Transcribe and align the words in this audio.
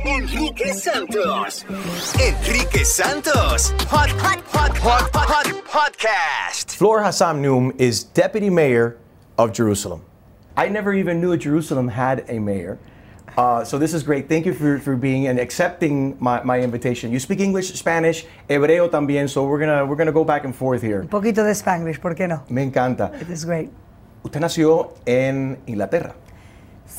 Enrique 0.00 0.72
Santos. 0.72 1.64
Enrique 1.64 2.82
Santos. 2.82 3.70
Hot, 3.88 4.10
hot, 4.10 4.40
hot, 4.46 4.76
hot, 4.78 5.10
hot, 5.14 5.46
podcast. 5.64 6.74
Flor 6.74 7.04
Hassan 7.04 7.40
Nahoum 7.40 7.72
is 7.78 8.02
deputy 8.02 8.50
mayor 8.50 8.96
of 9.38 9.52
Jerusalem. 9.52 10.02
I 10.56 10.68
never 10.68 10.92
even 10.92 11.20
knew 11.20 11.36
Jerusalem 11.36 11.88
had 11.88 12.24
a 12.28 12.40
mayor. 12.40 12.78
Uh, 13.36 13.64
so 13.64 13.78
this 13.78 13.94
is 13.94 14.02
great. 14.02 14.28
Thank 14.28 14.44
you 14.44 14.52
for, 14.52 14.78
for 14.80 14.96
being 14.96 15.28
and 15.28 15.38
accepting 15.38 16.16
my, 16.18 16.42
my 16.42 16.60
invitation. 16.60 17.12
You 17.12 17.20
speak 17.20 17.40
English, 17.40 17.72
Spanish, 17.74 18.26
hebreo 18.50 18.90
también, 18.90 19.28
so 19.28 19.44
we're 19.46 19.60
gonna 19.60 19.86
we're 19.86 19.96
gonna 19.96 20.12
go 20.12 20.24
back 20.24 20.44
and 20.44 20.54
forth 20.54 20.82
here. 20.82 21.02
Un 21.02 21.08
poquito 21.08 21.44
de 21.44 21.54
Spanish, 21.54 21.98
¿por 22.00 22.14
qué 22.14 22.28
no? 22.28 22.42
Me 22.50 22.62
encanta. 22.62 23.12
It 23.22 23.30
is 23.30 23.44
great. 23.44 23.70
Usted 24.24 24.40
nació 24.40 24.94
en 25.06 25.58
Inglaterra. 25.66 26.14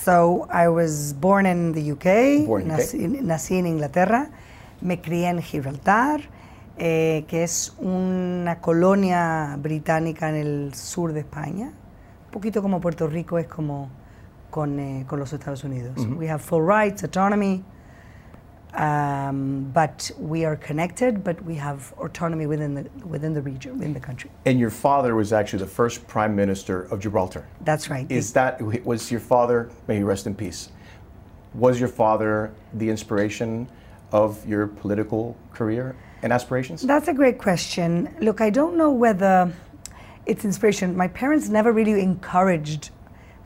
So 0.02 0.48
I 0.52 0.68
was 0.68 1.14
born 1.14 1.46
in 1.46 1.72
the 1.72 1.92
UK, 1.92 2.46
Born 2.48 2.64
in 2.64 2.68
nací, 2.70 3.08
nací 3.22 3.58
en 3.58 3.68
Inglaterra, 3.68 4.30
me 4.82 5.00
crié 5.02 5.30
en 5.30 5.42
Gibraltar, 5.42 6.22
eh, 6.78 7.26
que 7.28 7.44
es 7.44 7.74
una 7.78 8.60
colonia 8.60 9.56
británica 9.60 10.30
en 10.30 10.36
el 10.36 10.74
sur 10.74 11.14
de 11.14 11.22
España, 11.22 11.68
un 11.68 12.32
poquito 12.32 12.62
como 12.62 12.82
Puerto 12.82 13.08
Rico 13.08 13.38
es 13.38 13.48
como 13.48 13.90
con, 14.50 14.80
eh, 14.80 15.06
con 15.08 15.20
los 15.20 15.32
Estados 15.32 15.64
Unidos. 15.64 15.96
We 16.18 16.30
have 16.30 16.42
full 16.42 16.64
rights, 16.68 17.04
autonomy, 17.04 17.64
um, 18.76 19.70
but 19.74 20.10
we 20.18 20.46
are 20.46 20.56
connected, 20.56 21.24
but 21.24 21.44
we 21.44 21.56
have 21.56 21.94
autonomy 22.00 22.48
within 22.48 22.74
the, 22.74 22.90
within 23.06 23.34
the 23.34 23.42
region, 23.42 23.74
within 23.74 23.94
the 23.94 24.00
country. 24.00 24.32
And 24.46 24.60
your 24.60 24.72
father 24.72 25.16
was 25.16 25.32
actually 25.32 25.60
the 25.60 25.68
first 25.68 26.08
prime 26.08 26.36
minister 26.36 26.84
of 26.84 27.00
Gibraltar. 27.00 27.48
That's 27.62 27.90
right. 27.90 28.10
Is 28.10 28.34
that 28.34 28.62
was 28.84 29.12
your 29.12 29.20
father? 29.20 29.70
May 29.88 29.98
he 29.98 30.04
rest 30.04 30.26
in 30.26 30.34
peace. 30.34 30.70
Was 31.54 31.80
your 31.80 31.90
father 31.90 32.52
the 32.74 32.90
inspiration 32.90 33.68
of 34.12 34.48
your 34.48 34.68
political 34.68 35.38
career 35.54 35.96
and 36.24 36.34
aspirations? 36.34 36.82
That's 36.82 37.08
a 37.08 37.14
great 37.14 37.38
question. 37.38 38.16
Look, 38.22 38.42
I 38.42 38.50
don't 38.50 38.76
know 38.76 38.92
whether 38.92 39.54
it's 40.26 40.46
inspiration. 40.46 40.98
My 40.98 41.10
parents 41.10 41.48
never 41.50 41.72
really 41.72 42.02
encouraged 42.02 42.90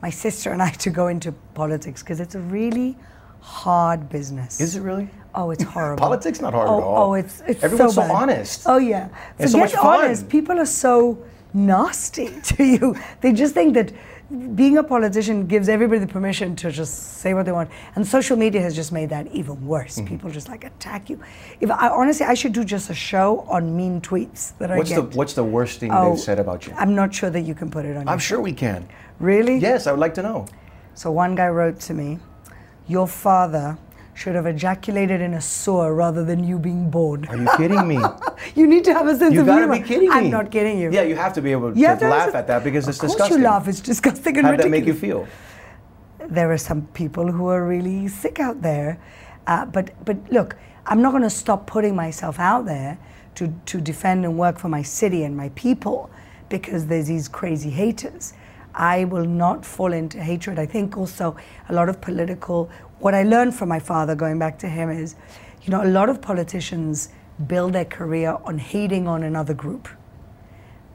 my 0.00 0.10
sister 0.10 0.52
and 0.52 0.62
I 0.62 0.70
to 0.84 0.90
go 0.90 1.08
into 1.08 1.32
politics 1.52 2.02
because 2.02 2.18
it's 2.18 2.34
a 2.34 2.40
really 2.40 2.96
hard 3.40 4.08
business. 4.08 4.60
Is 4.60 4.76
it 4.76 4.80
really? 4.80 5.08
Oh, 5.34 5.50
it's 5.50 5.62
horrible. 5.62 6.00
Politics 6.08 6.40
not 6.40 6.54
hard 6.54 6.68
oh, 6.68 6.78
at 6.78 6.84
all. 6.84 7.10
Oh, 7.10 7.14
it's 7.14 7.42
it's 7.46 7.62
Everyone's 7.62 7.94
so 7.94 8.02
bad. 8.02 8.10
honest. 8.10 8.62
Oh 8.66 8.78
yeah. 8.78 9.08
And 9.38 9.50
so 9.50 9.58
Forget 9.58 9.74
much 9.74 9.82
fun. 9.82 10.04
honest. 10.04 10.28
People 10.28 10.58
are 10.58 10.66
so 10.66 11.24
nasty 11.54 12.40
to 12.42 12.64
you. 12.64 12.96
They 13.20 13.32
just 13.32 13.54
think 13.54 13.74
that 13.74 13.92
being 14.54 14.76
a 14.76 14.82
politician 14.82 15.46
gives 15.46 15.70
everybody 15.70 16.00
the 16.00 16.06
permission 16.06 16.54
to 16.56 16.70
just 16.70 17.18
say 17.18 17.32
what 17.32 17.46
they 17.46 17.52
want. 17.52 17.70
And 17.96 18.06
social 18.06 18.36
media 18.36 18.60
has 18.60 18.74
just 18.74 18.92
made 18.92 19.08
that 19.08 19.26
even 19.28 19.66
worse. 19.66 19.96
Mm-hmm. 19.96 20.06
People 20.06 20.30
just 20.30 20.48
like 20.48 20.64
attack 20.64 21.08
you. 21.08 21.18
If 21.60 21.70
I 21.70 21.88
honestly 21.88 22.26
I 22.26 22.34
should 22.34 22.52
do 22.52 22.64
just 22.64 22.90
a 22.90 22.94
show 22.94 23.40
on 23.48 23.74
mean 23.74 24.00
tweets 24.00 24.56
that 24.58 24.76
What's 24.76 24.92
I 24.92 24.96
the 24.96 25.02
get. 25.02 25.16
What's 25.16 25.32
the 25.32 25.44
worst 25.44 25.80
thing 25.80 25.92
Oh, 25.92 26.10
they've 26.10 26.20
said 26.20 26.38
about 26.38 26.66
you? 26.66 26.74
I'm 26.76 26.94
not 26.94 27.14
sure 27.14 27.30
that 27.30 27.40
you 27.42 27.54
can 27.54 27.70
put 27.70 27.84
it 27.86 27.96
on. 27.96 28.06
I'm 28.08 28.18
sure 28.18 28.40
we 28.40 28.52
can. 28.52 28.86
Really? 29.18 29.58
Yes, 29.58 29.86
I 29.86 29.92
would 29.92 30.00
like 30.00 30.14
to 30.14 30.22
know. 30.22 30.46
So 30.94 31.10
one 31.10 31.34
guy 31.34 31.48
wrote 31.48 31.80
to 31.80 31.94
me, 31.94 32.18
"Your 32.88 33.06
father 33.06 33.76
should 34.14 34.34
have 34.34 34.46
ejaculated 34.46 35.20
in 35.20 35.34
a 35.34 35.40
sewer 35.40 35.94
rather 35.94 36.24
than 36.24 36.42
you 36.42 36.58
being 36.58 36.90
born." 36.90 37.26
Are 37.28 37.36
you 37.36 37.48
kidding 37.56 37.86
me? 37.86 37.98
you 38.56 38.66
need 38.66 38.84
to 38.84 38.92
have 38.94 39.06
a 39.06 39.16
sense 39.16 39.34
you 39.34 39.40
of 39.42 39.46
gotta 39.46 39.60
humor. 39.62 39.78
be 39.78 39.86
kidding 39.88 40.08
me. 40.10 40.14
I'm 40.16 40.30
not 40.30 40.50
kidding 40.50 40.78
you. 40.78 40.90
Yeah, 40.92 41.02
you 41.02 41.14
have 41.16 41.32
to 41.34 41.42
be 41.42 41.52
able 41.52 41.76
You 41.78 41.86
to 41.88 41.96
to 41.96 42.08
laugh 42.08 42.34
at 42.34 42.46
that 42.48 42.64
because 42.64 42.88
it's 42.88 42.98
of 42.98 43.02
course 43.02 43.12
disgusting. 43.12 43.38
you 43.38 43.44
laugh. 43.44 43.68
It's 43.68 43.80
disgusting 43.80 44.36
and 44.38 44.46
How 44.46 44.52
did 44.52 44.60
that 44.60 44.64
ridiculous. 44.64 44.86
make 44.86 44.86
you 44.86 44.94
feel? 44.94 45.28
there 46.30 46.50
are 46.52 46.58
some 46.58 46.82
people 46.94 47.30
who 47.32 47.46
are 47.48 47.66
really 47.66 48.08
sick 48.08 48.38
out 48.40 48.60
there. 48.62 48.98
Uh, 49.46 49.64
but 49.66 49.90
but 50.04 50.16
look, 50.30 50.56
I'm 50.86 51.00
not 51.00 51.10
going 51.10 51.22
to 51.22 51.30
stop 51.30 51.66
putting 51.66 51.94
myself 51.96 52.38
out 52.38 52.66
there 52.66 52.98
to 53.36 53.48
to 53.66 53.80
defend 53.80 54.24
and 54.24 54.36
work 54.38 54.58
for 54.58 54.68
my 54.68 54.82
city 54.82 55.22
and 55.24 55.36
my 55.36 55.48
people 55.54 56.10
because 56.48 56.86
there's 56.86 57.06
these 57.06 57.28
crazy 57.28 57.70
haters. 57.70 58.34
I 58.78 59.04
will 59.04 59.26
not 59.26 59.66
fall 59.66 59.92
into 59.92 60.22
hatred. 60.22 60.58
I 60.58 60.64
think 60.64 60.96
also 60.96 61.36
a 61.68 61.74
lot 61.74 61.90
of 61.90 62.00
political 62.00 62.70
what 63.00 63.14
I 63.14 63.22
learned 63.22 63.54
from 63.54 63.68
my 63.68 63.78
father, 63.78 64.14
going 64.14 64.38
back 64.38 64.58
to 64.60 64.68
him, 64.68 64.90
is 64.90 65.14
you 65.62 65.70
know, 65.70 65.82
a 65.82 65.86
lot 65.86 66.08
of 66.08 66.20
politicians 66.20 67.10
build 67.46 67.72
their 67.72 67.84
career 67.84 68.36
on 68.44 68.58
hating 68.58 69.06
on 69.06 69.22
another 69.22 69.54
group. 69.54 69.88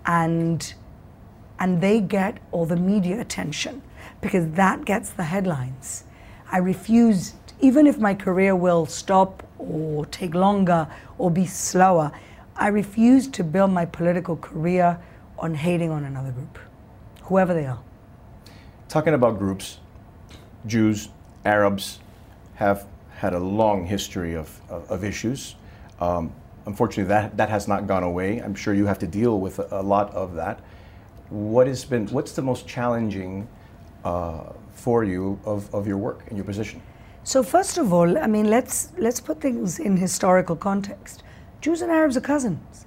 And, 0.05 0.73
and 1.59 1.79
they 1.79 2.01
get 2.01 2.39
all 2.51 2.65
the 2.65 2.75
media 2.75 3.21
attention 3.21 3.81
because 4.19 4.49
that 4.51 4.83
gets 4.83 5.11
the 5.11 5.23
headlines. 5.23 6.03
I 6.51 6.57
refuse, 6.57 7.35
even 7.61 7.87
if 7.87 7.97
my 7.97 8.13
career 8.13 8.55
will 8.55 8.85
stop 8.85 9.43
or 9.57 10.05
take 10.07 10.33
longer 10.35 10.87
or 11.17 11.31
be 11.31 11.45
slower, 11.45 12.11
I 12.55 12.67
refuse 12.67 13.27
to 13.29 13.43
build 13.43 13.71
my 13.71 13.85
political 13.85 14.35
career 14.35 14.99
on 15.39 15.55
hating 15.55 15.89
on 15.89 16.03
another 16.03 16.31
group, 16.31 16.59
whoever 17.23 17.53
they 17.53 17.65
are. 17.65 17.79
Talking 18.89 19.13
about 19.13 19.37
groups, 19.37 19.79
Jews, 20.65 21.09
Arabs 21.45 21.99
have 22.55 22.85
had 23.15 23.33
a 23.33 23.39
long 23.39 23.85
history 23.85 24.35
of, 24.35 24.59
of, 24.69 24.89
of 24.91 25.03
issues. 25.03 25.55
Um, 25.99 26.31
unfortunately, 26.65 27.05
that, 27.05 27.37
that 27.37 27.49
has 27.49 27.67
not 27.67 27.87
gone 27.87 28.03
away. 28.03 28.39
I'm 28.39 28.55
sure 28.55 28.73
you 28.73 28.85
have 28.85 28.99
to 28.99 29.07
deal 29.07 29.39
with 29.39 29.59
a, 29.59 29.67
a 29.71 29.81
lot 29.81 30.13
of 30.13 30.35
that. 30.35 30.59
What 31.29 31.67
has 31.67 31.85
been, 31.85 32.07
what's 32.07 32.33
the 32.33 32.41
most 32.41 32.67
challenging 32.67 33.47
uh, 34.03 34.51
for 34.73 35.03
you 35.03 35.39
of, 35.45 35.73
of 35.73 35.87
your 35.87 35.97
work 35.97 36.23
and 36.27 36.37
your 36.37 36.45
position? 36.45 36.81
So 37.23 37.41
first 37.41 37.77
of 37.77 37.93
all, 37.93 38.17
I 38.17 38.27
mean, 38.27 38.49
let's 38.49 38.89
let's 38.97 39.21
put 39.21 39.39
things 39.39 39.79
in 39.79 39.95
historical 39.95 40.57
context. 40.57 41.23
Jews 41.61 41.81
and 41.81 41.89
Arabs 41.89 42.17
are 42.17 42.21
cousins. 42.21 42.85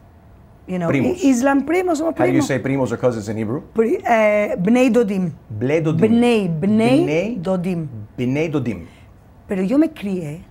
You 0.66 0.78
know, 0.78 0.88
Primos. 0.88 1.22
Islam 1.22 1.64
primos 1.64 1.98
somos 1.98 2.14
primos. 2.14 2.18
How 2.18 2.26
do 2.26 2.32
you 2.32 2.42
say 2.42 2.58
primos 2.58 2.90
or 2.90 2.96
cousins 2.96 3.28
in 3.28 3.36
Hebrew? 3.36 3.62
Pri- 3.72 3.98
uh, 3.98 4.56
Bnei 4.56 4.90
Dodim. 4.92 5.32
Bnei 5.58 5.80
Dodim. 5.80 6.00
Bnei, 6.00 6.48
Bnei, 6.48 7.04
Bnei 7.06 7.40
Dodim. 7.40 7.88
Bnei 8.18 8.50
Dodim. 8.50 8.86
Pero 9.46 9.62
yo 9.62 9.78
me 9.78 9.86
crié, 9.88 10.42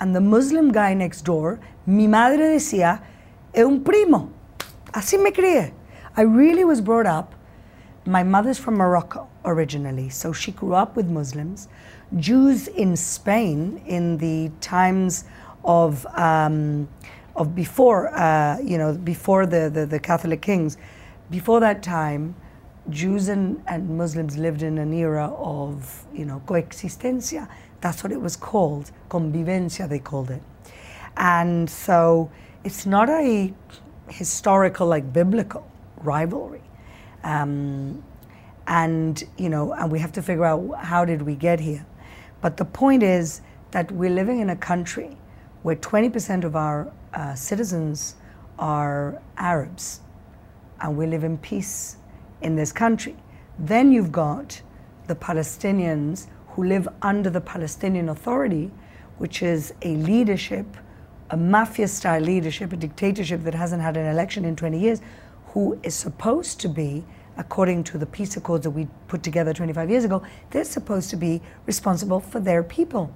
and 0.00 0.16
the 0.16 0.20
Muslim 0.20 0.72
guy 0.72 0.94
next 0.94 1.22
door, 1.22 1.60
mi 1.86 2.08
madre 2.08 2.38
decía, 2.56 3.00
es 3.54 3.64
un 3.64 3.84
primo. 3.84 4.30
Así 4.92 5.16
me 5.16 5.30
crié. 5.30 5.72
I 6.16 6.22
really 6.22 6.64
was 6.64 6.80
brought 6.80 7.06
up. 7.06 7.34
My 8.04 8.24
mother's 8.24 8.58
from 8.58 8.74
Morocco 8.78 9.28
originally, 9.44 10.08
so 10.08 10.32
she 10.32 10.50
grew 10.50 10.74
up 10.74 10.96
with 10.96 11.06
Muslims. 11.06 11.68
Jews 12.16 12.66
in 12.66 12.96
Spain 12.96 13.80
in 13.86 14.18
the 14.18 14.50
times 14.60 15.24
of 15.64 16.04
um, 16.16 16.88
of 17.36 17.54
before, 17.54 18.14
uh, 18.14 18.58
you 18.58 18.78
know, 18.78 18.92
before 18.92 19.46
the, 19.46 19.70
the, 19.72 19.86
the 19.86 19.98
Catholic 19.98 20.42
kings, 20.42 20.76
before 21.30 21.60
that 21.60 21.82
time, 21.82 22.34
Jews 22.90 23.28
and, 23.28 23.62
and 23.68 23.96
Muslims 23.96 24.36
lived 24.36 24.62
in 24.62 24.78
an 24.78 24.92
era 24.92 25.32
of, 25.36 26.04
you 26.12 26.24
know, 26.24 26.42
coexistencia. 26.46 27.48
That's 27.80 28.02
what 28.02 28.12
it 28.12 28.20
was 28.20 28.36
called. 28.36 28.90
Convivencia, 29.08 29.88
they 29.88 29.98
called 29.98 30.30
it. 30.30 30.42
And 31.16 31.68
so 31.68 32.30
it's 32.64 32.86
not 32.86 33.08
a 33.08 33.52
historical, 34.08 34.86
like 34.86 35.12
biblical 35.12 35.70
rivalry. 35.98 36.62
Um, 37.24 38.02
and, 38.66 39.22
you 39.38 39.48
know, 39.48 39.72
and 39.72 39.90
we 39.90 39.98
have 39.98 40.12
to 40.12 40.22
figure 40.22 40.44
out 40.44 40.78
how 40.84 41.04
did 41.04 41.22
we 41.22 41.34
get 41.34 41.60
here. 41.60 41.86
But 42.40 42.56
the 42.56 42.64
point 42.64 43.02
is 43.02 43.40
that 43.70 43.90
we're 43.90 44.10
living 44.10 44.40
in 44.40 44.50
a 44.50 44.56
country 44.56 45.16
where 45.62 45.76
20% 45.76 46.44
of 46.44 46.56
our 46.56 46.92
uh, 47.14 47.34
citizens 47.34 48.16
are 48.58 49.20
Arabs, 49.36 50.00
and 50.80 50.96
we 50.96 51.06
live 51.06 51.24
in 51.24 51.38
peace 51.38 51.96
in 52.40 52.56
this 52.56 52.72
country. 52.72 53.16
Then 53.58 53.92
you've 53.92 54.12
got 54.12 54.60
the 55.06 55.14
Palestinians 55.14 56.26
who 56.48 56.64
live 56.64 56.88
under 57.02 57.30
the 57.30 57.40
Palestinian 57.40 58.08
Authority, 58.08 58.70
which 59.18 59.42
is 59.42 59.74
a 59.82 59.96
leadership, 59.96 60.66
a 61.30 61.36
mafia 61.36 61.88
style 61.88 62.20
leadership, 62.20 62.72
a 62.72 62.76
dictatorship 62.76 63.42
that 63.42 63.54
hasn't 63.54 63.82
had 63.82 63.96
an 63.96 64.06
election 64.06 64.44
in 64.44 64.56
20 64.56 64.78
years, 64.78 65.00
who 65.48 65.78
is 65.82 65.94
supposed 65.94 66.60
to 66.60 66.68
be, 66.68 67.04
according 67.36 67.84
to 67.84 67.98
the 67.98 68.06
peace 68.06 68.36
accords 68.36 68.64
that 68.64 68.70
we 68.70 68.86
put 69.08 69.22
together 69.22 69.52
25 69.52 69.90
years 69.90 70.04
ago, 70.04 70.22
they're 70.50 70.64
supposed 70.64 71.10
to 71.10 71.16
be 71.16 71.40
responsible 71.66 72.20
for 72.20 72.40
their 72.40 72.62
people. 72.62 73.14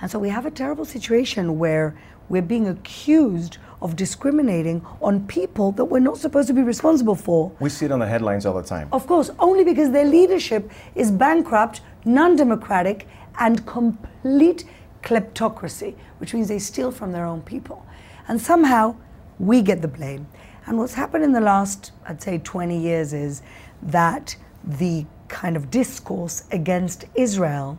And 0.00 0.10
so 0.10 0.18
we 0.18 0.28
have 0.28 0.46
a 0.46 0.50
terrible 0.50 0.84
situation 0.84 1.58
where 1.58 1.98
we're 2.28 2.42
being 2.42 2.68
accused 2.68 3.58
of 3.80 3.96
discriminating 3.96 4.84
on 5.00 5.26
people 5.26 5.72
that 5.72 5.84
we're 5.84 6.00
not 6.00 6.18
supposed 6.18 6.48
to 6.48 6.54
be 6.54 6.62
responsible 6.62 7.14
for. 7.14 7.52
We 7.60 7.68
see 7.68 7.86
it 7.86 7.92
on 7.92 8.00
the 8.00 8.06
headlines 8.06 8.44
all 8.44 8.54
the 8.54 8.62
time. 8.62 8.88
Of 8.92 9.06
course, 9.06 9.30
only 9.38 9.64
because 9.64 9.90
their 9.90 10.04
leadership 10.04 10.70
is 10.94 11.10
bankrupt, 11.10 11.80
non 12.04 12.36
democratic, 12.36 13.06
and 13.38 13.64
complete 13.66 14.64
kleptocracy, 15.02 15.94
which 16.18 16.34
means 16.34 16.48
they 16.48 16.58
steal 16.58 16.90
from 16.90 17.12
their 17.12 17.24
own 17.24 17.42
people. 17.42 17.86
And 18.26 18.40
somehow 18.40 18.96
we 19.38 19.62
get 19.62 19.80
the 19.80 19.88
blame. 19.88 20.26
And 20.66 20.76
what's 20.76 20.94
happened 20.94 21.24
in 21.24 21.32
the 21.32 21.40
last, 21.40 21.92
I'd 22.06 22.20
say, 22.20 22.38
20 22.38 22.78
years 22.78 23.12
is 23.12 23.42
that 23.82 24.36
the 24.64 25.06
kind 25.28 25.56
of 25.56 25.70
discourse 25.70 26.44
against 26.50 27.04
Israel 27.14 27.78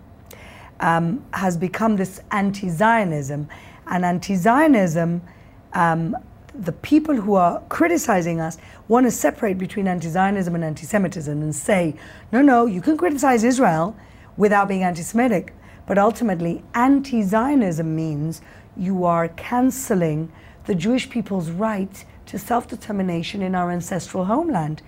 um, 0.80 1.24
has 1.34 1.58
become 1.58 1.98
this 1.98 2.22
anti 2.32 2.70
Zionism. 2.70 3.48
And 3.90 4.06
anti 4.06 4.36
Zionism, 4.36 5.22
um, 5.74 6.16
the 6.54 6.72
people 6.72 7.16
who 7.16 7.34
are 7.34 7.62
criticizing 7.70 8.40
us 8.40 8.58
want 8.88 9.08
to 9.08 9.12
separate 9.12 9.58
between 9.58 9.88
anti 9.88 10.10
Zionism 10.10 10.54
and 10.56 10.64
anti 10.64 10.86
Semitism 10.86 11.42
and 11.42 11.56
say, 11.56 11.96
no, 12.32 12.42
no, 12.42 12.68
you 12.68 12.82
can 12.82 12.98
criticize 12.98 13.44
Israel 13.44 13.96
without 14.38 14.68
being 14.68 14.84
anti 14.84 15.02
Semitic. 15.02 15.54
But 15.88 15.98
ultimately, 15.98 16.64
anti 16.76 17.24
Zionism 17.24 17.96
means 17.96 18.42
you 18.78 19.06
are 19.06 19.28
canceling 19.30 20.32
the 20.66 20.76
Jewish 20.76 21.10
people's 21.10 21.50
right 21.50 22.06
to 22.28 22.38
self 22.38 22.68
determination 22.68 23.42
in 23.42 23.56
our 23.56 23.72
ancestral 23.72 24.26
homeland. 24.26 24.84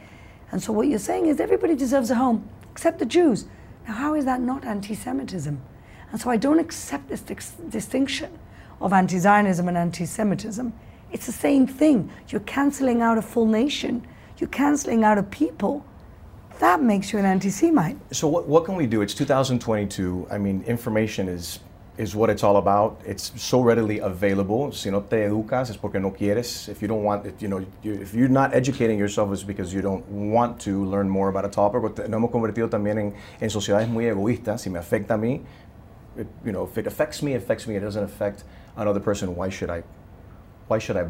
And 0.52 0.62
so, 0.62 0.72
what 0.72 0.88
you're 0.88 1.00
saying 1.00 1.26
is 1.26 1.40
everybody 1.40 1.76
deserves 1.76 2.12
a 2.12 2.16
home 2.16 2.48
except 2.72 3.00
the 3.00 3.06
Jews. 3.06 3.46
Now, 3.88 3.94
how 3.96 4.14
is 4.14 4.26
that 4.26 4.42
not 4.42 4.64
anti 4.64 4.94
Semitism? 4.94 5.60
And 6.12 6.22
so, 6.22 6.30
I 6.30 6.38
don't 6.38 6.60
accept 6.60 7.10
this 7.10 7.22
dis- 7.22 7.56
distinction 7.68 8.38
of 8.82 8.94
anti 8.94 9.20
Zionism 9.20 9.68
and 9.68 9.78
anti 9.78 10.06
Semitism. 10.06 10.74
It's 11.12 11.26
the 11.26 11.32
same 11.32 11.68
thing. 11.68 12.10
You're 12.30 12.42
canceling 12.42 13.02
out 13.02 13.18
a 13.18 13.22
full 13.22 13.46
nation, 13.46 14.06
you're 14.38 14.50
canceling 14.50 15.04
out 15.04 15.18
a 15.18 15.24
people. 15.24 15.86
That 16.60 16.82
makes 16.82 17.12
you 17.12 17.20
an 17.20 17.26
anti 17.26 17.50
Semite. 17.50 17.98
So 18.12 18.28
what, 18.28 18.48
what 18.48 18.66
can 18.66 18.76
we 18.76 18.86
do? 18.86 19.02
It's 19.02 19.14
2022. 19.14 20.28
I 20.30 20.38
mean, 20.38 20.64
information 20.64 21.28
is 21.28 21.60
is 21.98 22.16
what 22.16 22.30
it's 22.30 22.44
all 22.44 22.58
about. 22.58 23.00
It's 23.06 23.32
so 23.36 23.62
readily 23.62 24.00
available. 24.00 24.72
Si 24.72 24.90
no 24.90 25.02
te 25.02 25.18
educas 25.18 25.70
es 25.70 25.78
porque 25.78 26.00
no 26.00 26.12
quieres. 26.12 26.70
If 26.70 26.82
you 26.82 26.88
don't 26.88 27.04
want, 27.04 27.26
if, 27.26 27.42
you 27.42 27.48
know, 27.48 27.66
you, 27.84 27.94
if 27.94 28.14
you're 28.14 28.30
not 28.30 28.54
educating 28.54 28.98
yourself, 28.98 29.32
it's 29.34 29.44
because 29.44 29.74
you 29.74 29.82
don't 29.82 30.08
want 30.08 30.60
to 30.62 30.86
learn 30.86 31.10
more 31.10 31.30
about 31.30 31.46
a 31.46 31.50
topic. 31.50 31.82
Nos 31.82 32.20
hemos 32.20 32.32
convertido 32.32 32.70
también 32.70 32.98
en, 32.98 33.14
en 33.40 33.50
sociedades 33.50 33.90
muy 33.90 34.06
egoístas. 34.06 34.62
Si 34.62 34.70
me 34.70 34.80
afecta 34.80 35.16
a 35.16 35.18
mí, 35.18 35.42
it, 36.22 36.28
you 36.46 36.52
know, 36.52 36.64
if 36.64 36.78
it 36.78 36.88
affects 36.88 37.22
me, 37.22 37.34
it 37.34 37.38
affects 37.44 37.68
me. 37.68 37.76
It 37.76 37.82
doesn't 37.82 38.04
affect 38.04 38.44
another 38.78 39.00
person. 39.00 39.36
Why 39.36 39.50
should 39.50 39.70
I? 39.70 39.84
Why 40.68 40.80
should 40.80 40.96
I 40.98 41.06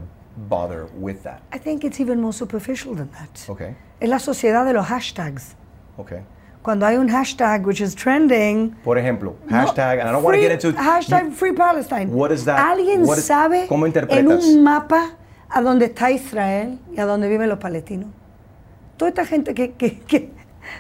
bother 0.50 0.88
with 0.96 1.24
that? 1.24 1.42
I 1.52 1.58
think 1.60 1.84
it's 1.84 2.00
even 2.00 2.20
more 2.20 2.34
superficial 2.34 2.96
than 2.96 3.10
that. 3.12 3.46
Okay. 3.50 3.76
Es 4.00 4.10
la 4.10 4.18
sociedad 4.18 4.66
de 4.66 4.74
los 4.74 4.88
hashtags. 4.88 5.56
Okay. 5.98 6.22
Cuando 6.64 6.86
hay 6.86 6.96
un 6.98 7.08
hashtag 7.10 7.66
which 7.66 7.82
is 7.82 7.96
trending. 7.96 8.72
Por 8.84 8.98
ejemplo, 8.98 9.36
hashtag, 9.50 10.00
and 10.00 10.08
I 10.10 10.12
don't 10.12 10.24
want 10.24 10.36
to 10.36 10.42
get 10.42 10.52
into 10.52 10.72
Hashtag 10.74 11.34
Free 11.34 11.54
Palestine. 11.54 12.12
What 12.12 12.32
is 12.32 12.46
that? 12.46 12.60
¿Alguien 12.60 13.06
What 13.06 13.18
is- 13.18 13.26
sabe 13.26 13.68
¿Cómo 13.68 13.86
en 13.86 13.90
interpretas? 13.94 14.46
un 14.46 14.64
mapa 14.64 15.12
a 15.50 15.62
dónde 15.62 15.86
está 15.86 16.12
Israel 16.12 16.80
y 16.96 17.00
a 17.00 17.06
dónde 17.06 17.28
viven 17.28 17.50
los 17.50 17.58
palestinos? 17.60 18.10
Toda 18.98 19.10
esta 19.10 19.26
gente 19.26 19.54
que, 19.56 19.72
que, 19.74 20.00
que 20.02 20.32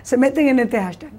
se 0.04 0.18
meten 0.18 0.48
en 0.50 0.60
este 0.60 0.80
hashtag. 0.80 1.12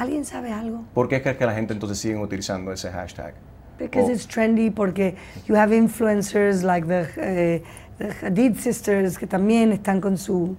¿Alguien 0.00 0.24
sabe 0.24 0.50
algo? 0.50 0.84
¿Por 0.94 1.08
qué 1.08 1.20
crees 1.20 1.36
que 1.36 1.44
la 1.44 1.52
gente 1.52 1.74
entonces 1.74 1.98
siguen 1.98 2.22
utilizando 2.22 2.72
ese 2.72 2.90
hashtag? 2.90 3.34
Because 3.78 4.08
Oh. 4.08 4.12
it's 4.14 4.26
trendy, 4.26 4.70
porque 4.70 5.14
you 5.46 5.54
have 5.54 5.72
influencers 5.72 6.62
like 6.62 6.86
the, 6.88 7.06
eh, 7.18 7.60
the 7.98 8.08
Hadid 8.22 8.56
sisters 8.56 9.18
que 9.18 9.26
también 9.26 9.72
están 9.72 10.00
con 10.00 10.16
su, 10.16 10.56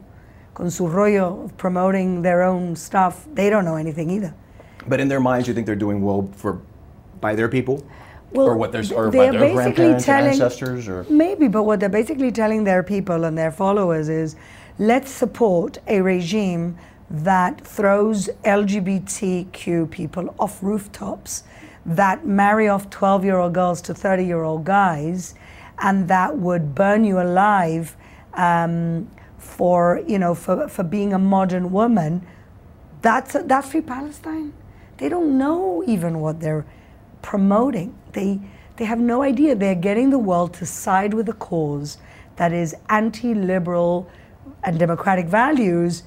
con 0.53 0.69
su 0.69 0.88
rollo 0.88 1.45
of 1.45 1.57
promoting 1.57 2.21
their 2.21 2.43
own 2.43 2.75
stuff. 2.75 3.25
They 3.33 3.50
don't 3.50 3.65
know 3.65 3.77
anything 3.77 4.12
either. 4.12 4.31
But 4.88 5.00
in 5.00 5.07
their 5.07 5.19
minds, 5.19 5.48
you 5.48 5.55
think 5.55 5.65
they're 5.65 5.75
doing 5.75 6.03
well 6.03 6.29
for 6.36 6.60
by 7.19 7.33
their 7.36 7.50
people, 7.50 7.81
Well, 8.33 8.48
or 8.48 8.55
what 8.55 8.71
their 8.71 8.83
or 8.95 9.10
they're 9.10 9.31
their 9.31 9.39
basically 9.39 9.55
grandparents 9.55 10.07
and 10.07 10.27
ancestors, 10.27 10.88
or 10.88 11.03
Maybe, 11.10 11.48
but 11.48 11.63
what 11.63 11.79
they're 11.79 11.89
basically 11.89 12.31
telling 12.31 12.63
their 12.63 12.83
people 12.83 13.25
and 13.25 13.36
their 13.36 13.51
followers 13.51 14.07
is 14.07 14.36
let's 14.77 15.10
support 15.10 15.79
a 15.88 16.00
regime 16.01 16.75
that 17.11 17.59
throws 17.65 18.29
LGBTQ 18.45 19.91
people 19.91 20.33
off 20.39 20.63
rooftops, 20.63 21.43
that 21.85 22.25
marry 22.25 22.67
off 22.69 22.89
12 22.89 23.25
year 23.25 23.37
old 23.37 23.53
girls 23.53 23.81
to 23.83 23.93
30 23.93 24.25
year 24.25 24.43
old 24.43 24.63
guys, 24.63 25.35
and 25.79 26.07
that 26.07 26.37
would 26.37 26.73
burn 26.73 27.03
you 27.03 27.19
alive 27.19 27.97
um, 28.35 29.09
for, 29.37 30.01
you 30.07 30.17
know, 30.17 30.33
for, 30.33 30.67
for 30.69 30.83
being 30.83 31.13
a 31.13 31.19
modern 31.19 31.71
woman. 31.71 32.25
That's, 33.01 33.35
that's 33.43 33.71
free 33.71 33.81
Palestine. 33.81 34.53
They 34.97 35.09
don't 35.09 35.37
know 35.37 35.83
even 35.87 36.19
what 36.19 36.39
they're 36.39 36.65
promoting. 37.21 37.97
They, 38.13 38.39
they 38.77 38.85
have 38.85 38.99
no 38.99 39.21
idea. 39.21 39.55
They're 39.55 39.75
getting 39.75 40.11
the 40.11 40.19
world 40.19 40.53
to 40.55 40.65
side 40.65 41.13
with 41.13 41.27
a 41.27 41.33
cause 41.33 41.97
that 42.37 42.53
is 42.53 42.75
anti 42.89 43.33
liberal 43.33 44.09
and 44.63 44.79
democratic 44.79 45.25
values, 45.25 46.03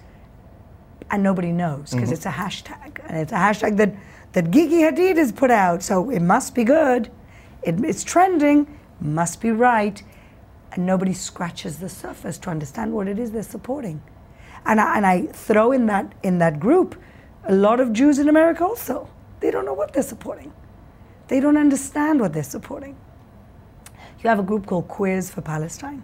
and 1.11 1.23
nobody 1.23 1.53
knows 1.53 1.91
because 1.91 2.11
mm-hmm. 2.11 2.13
it's 2.15 2.27
a 2.27 2.31
hashtag. 2.31 3.01
And 3.07 3.19
it's 3.19 3.33
a 3.33 3.37
hashtag 3.37 3.77
that, 3.77 3.95
that 4.33 4.51
Gigi 4.51 4.83
Hadid 4.83 5.17
has 5.17 5.33
put 5.33 5.51
out, 5.51 5.83
so 5.83 6.11
it 6.11 6.21
must 6.21 6.55
be 6.55 6.65
good. 6.65 7.11
It, 7.63 7.83
it's 7.85 8.05
trending, 8.05 8.79
must 9.01 9.41
be 9.41 9.51
right. 9.51 10.03
And 10.73 10.87
nobody 10.87 11.13
scratches 11.13 11.79
the 11.79 11.89
surface 11.89 12.39
to 12.39 12.51
understand 12.51 12.93
what 12.93 13.07
it 13.07 13.19
is 13.19 13.31
they're 13.31 13.43
supporting. 13.43 14.03
And 14.67 14.81
I, 14.81 14.97
and 14.97 15.07
I 15.07 15.27
throw 15.27 15.73
in 15.73 15.87
that, 15.87 16.13
in 16.23 16.39
that 16.39 16.59
group 16.59 17.01
a 17.47 17.55
lot 17.55 17.81
of 17.81 17.93
Jews 17.93 18.19
in 18.19 18.29
America 18.29 18.65
also. 18.65 19.09
They 19.41 19.51
don't 19.51 19.67
know 19.67 19.75
what 19.75 19.93
they're 19.93 20.03
supporting. 20.03 20.53
They 21.29 21.41
don't 21.41 21.57
understand 21.57 22.21
what 22.21 22.33
they're 22.33 22.43
supporting. 22.43 22.97
You 24.23 24.31
have 24.31 24.39
a 24.39 24.43
group 24.43 24.67
called 24.67 24.89
Queers 24.89 25.31
for 25.31 25.43
Palestine. 25.43 26.03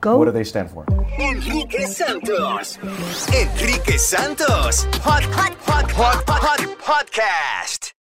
Go. 0.00 0.18
What 0.18 0.26
do 0.26 0.30
they 0.32 0.44
stand 0.44 0.70
for? 0.70 0.86
Enrique 1.18 1.84
Santos. 1.86 2.78
Enrique 2.78 3.96
Santos. 3.96 4.84
Hot, 5.02 5.24
hot, 5.24 5.54
hot, 5.60 5.90
hot, 5.90 6.24
hot, 6.28 6.58
podcast. 6.78 7.92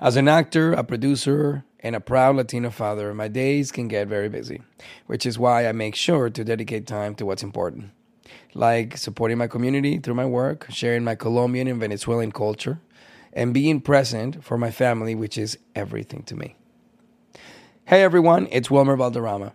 As 0.00 0.16
an 0.16 0.28
actor, 0.28 0.72
a 0.72 0.82
producer, 0.82 1.64
and 1.80 1.94
a 1.94 2.00
proud 2.00 2.36
Latino 2.36 2.70
father, 2.70 3.12
my 3.12 3.28
days 3.28 3.70
can 3.70 3.88
get 3.88 4.08
very 4.08 4.28
busy, 4.28 4.62
which 5.06 5.26
is 5.26 5.38
why 5.38 5.68
I 5.68 5.72
make 5.72 5.94
sure 5.94 6.30
to 6.30 6.44
dedicate 6.44 6.86
time 6.86 7.14
to 7.16 7.26
what's 7.26 7.42
important. 7.42 7.90
Like 8.54 8.96
supporting 8.96 9.38
my 9.38 9.48
community 9.48 9.98
through 9.98 10.14
my 10.14 10.26
work, 10.26 10.66
sharing 10.70 11.04
my 11.04 11.14
Colombian 11.14 11.68
and 11.68 11.80
Venezuelan 11.80 12.32
culture, 12.32 12.80
and 13.32 13.52
being 13.52 13.80
present 13.80 14.42
for 14.42 14.56
my 14.56 14.70
family, 14.70 15.14
which 15.14 15.36
is 15.36 15.58
everything 15.74 16.22
to 16.24 16.36
me. 16.36 16.56
Hey 17.84 18.02
everyone, 18.02 18.48
it's 18.50 18.70
Wilmer 18.70 18.96
Valderrama, 18.96 19.54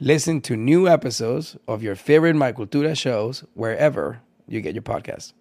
Listen 0.00 0.40
to 0.42 0.56
new 0.56 0.88
episodes 0.88 1.56
of 1.66 1.82
your 1.82 1.94
favorite 1.94 2.36
My 2.36 2.52
Cultura 2.52 2.96
shows 2.96 3.44
wherever 3.54 4.20
you 4.46 4.60
get 4.60 4.74
your 4.74 4.82
podcasts. 4.82 5.32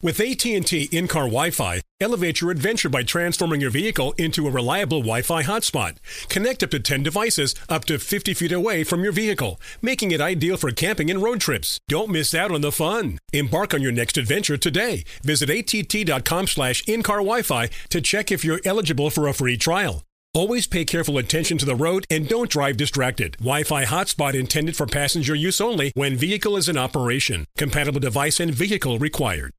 With 0.00 0.20
AT&T 0.20 0.90
in-car 0.92 1.24
Wi-Fi, 1.24 1.80
elevate 2.00 2.40
your 2.40 2.52
adventure 2.52 2.88
by 2.88 3.02
transforming 3.02 3.60
your 3.60 3.70
vehicle 3.70 4.14
into 4.16 4.46
a 4.46 4.50
reliable 4.50 5.00
Wi-Fi 5.00 5.42
hotspot. 5.42 5.96
Connect 6.28 6.62
up 6.62 6.70
to 6.70 6.78
10 6.78 7.02
devices 7.02 7.56
up 7.68 7.84
to 7.86 7.98
50 7.98 8.32
feet 8.34 8.52
away 8.52 8.84
from 8.84 9.02
your 9.02 9.10
vehicle, 9.10 9.60
making 9.82 10.12
it 10.12 10.20
ideal 10.20 10.56
for 10.56 10.70
camping 10.70 11.10
and 11.10 11.20
road 11.20 11.40
trips. 11.40 11.80
Don't 11.88 12.10
miss 12.10 12.32
out 12.32 12.52
on 12.52 12.60
the 12.60 12.70
fun. 12.70 13.18
Embark 13.32 13.74
on 13.74 13.82
your 13.82 13.90
next 13.90 14.16
adventure 14.16 14.56
today. 14.56 15.02
Visit 15.24 15.50
att.com 15.50 16.46
slash 16.46 16.86
in-car 16.86 17.16
Wi-Fi 17.16 17.68
to 17.88 18.00
check 18.00 18.30
if 18.30 18.44
you're 18.44 18.60
eligible 18.64 19.10
for 19.10 19.26
a 19.26 19.34
free 19.34 19.56
trial. 19.56 20.04
Always 20.38 20.68
pay 20.68 20.84
careful 20.84 21.18
attention 21.18 21.58
to 21.58 21.66
the 21.66 21.74
road 21.74 22.06
and 22.10 22.28
don't 22.28 22.48
drive 22.48 22.76
distracted. 22.76 23.36
Wi-Fi 23.38 23.84
hotspot 23.84 24.34
intended 24.34 24.76
for 24.76 24.86
passenger 24.86 25.34
use 25.34 25.60
only 25.60 25.90
when 25.96 26.14
vehicle 26.14 26.56
is 26.56 26.68
in 26.68 26.78
operation. 26.78 27.44
Compatible 27.56 27.98
device 27.98 28.38
and 28.38 28.54
vehicle 28.54 29.00
required. 29.00 29.50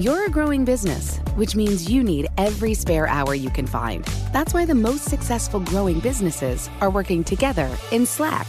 You're 0.00 0.26
a 0.26 0.28
growing 0.28 0.64
business, 0.64 1.18
which 1.36 1.54
means 1.54 1.88
you 1.88 2.02
need 2.02 2.26
every 2.38 2.74
spare 2.74 3.06
hour 3.06 3.36
you 3.36 3.50
can 3.50 3.68
find. 3.68 4.04
That's 4.32 4.52
why 4.52 4.64
the 4.64 4.74
most 4.74 5.04
successful 5.04 5.60
growing 5.60 6.00
businesses 6.00 6.70
are 6.80 6.90
working 6.90 7.22
together 7.22 7.70
in 7.92 8.04
Slack. 8.04 8.48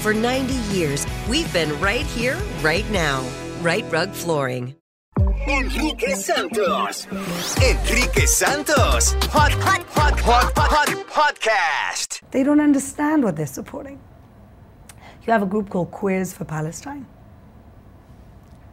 For 0.00 0.14
90 0.14 0.54
years, 0.74 1.06
we've 1.28 1.52
been 1.52 1.78
right 1.80 2.06
here, 2.06 2.38
right 2.62 2.88
now. 2.90 3.22
Rite 3.60 3.84
Rug 3.92 4.10
Flooring. 4.12 4.74
Enrique 5.46 6.14
Santos. 6.14 7.06
Enrique 7.62 8.24
Santos. 8.24 9.12
Hot, 9.24 9.52
hot, 9.52 9.82
hot, 9.88 10.20
hot, 10.20 10.52
hot, 10.56 10.88
podcast. 11.08 12.22
They 12.30 12.42
don't 12.42 12.60
understand 12.60 13.24
what 13.24 13.36
they're 13.36 13.46
supporting. 13.46 14.00
You 15.26 15.32
have 15.32 15.42
a 15.42 15.46
group 15.46 15.68
called 15.68 15.90
Queers 15.90 16.32
for 16.32 16.44
Palestine. 16.46 17.06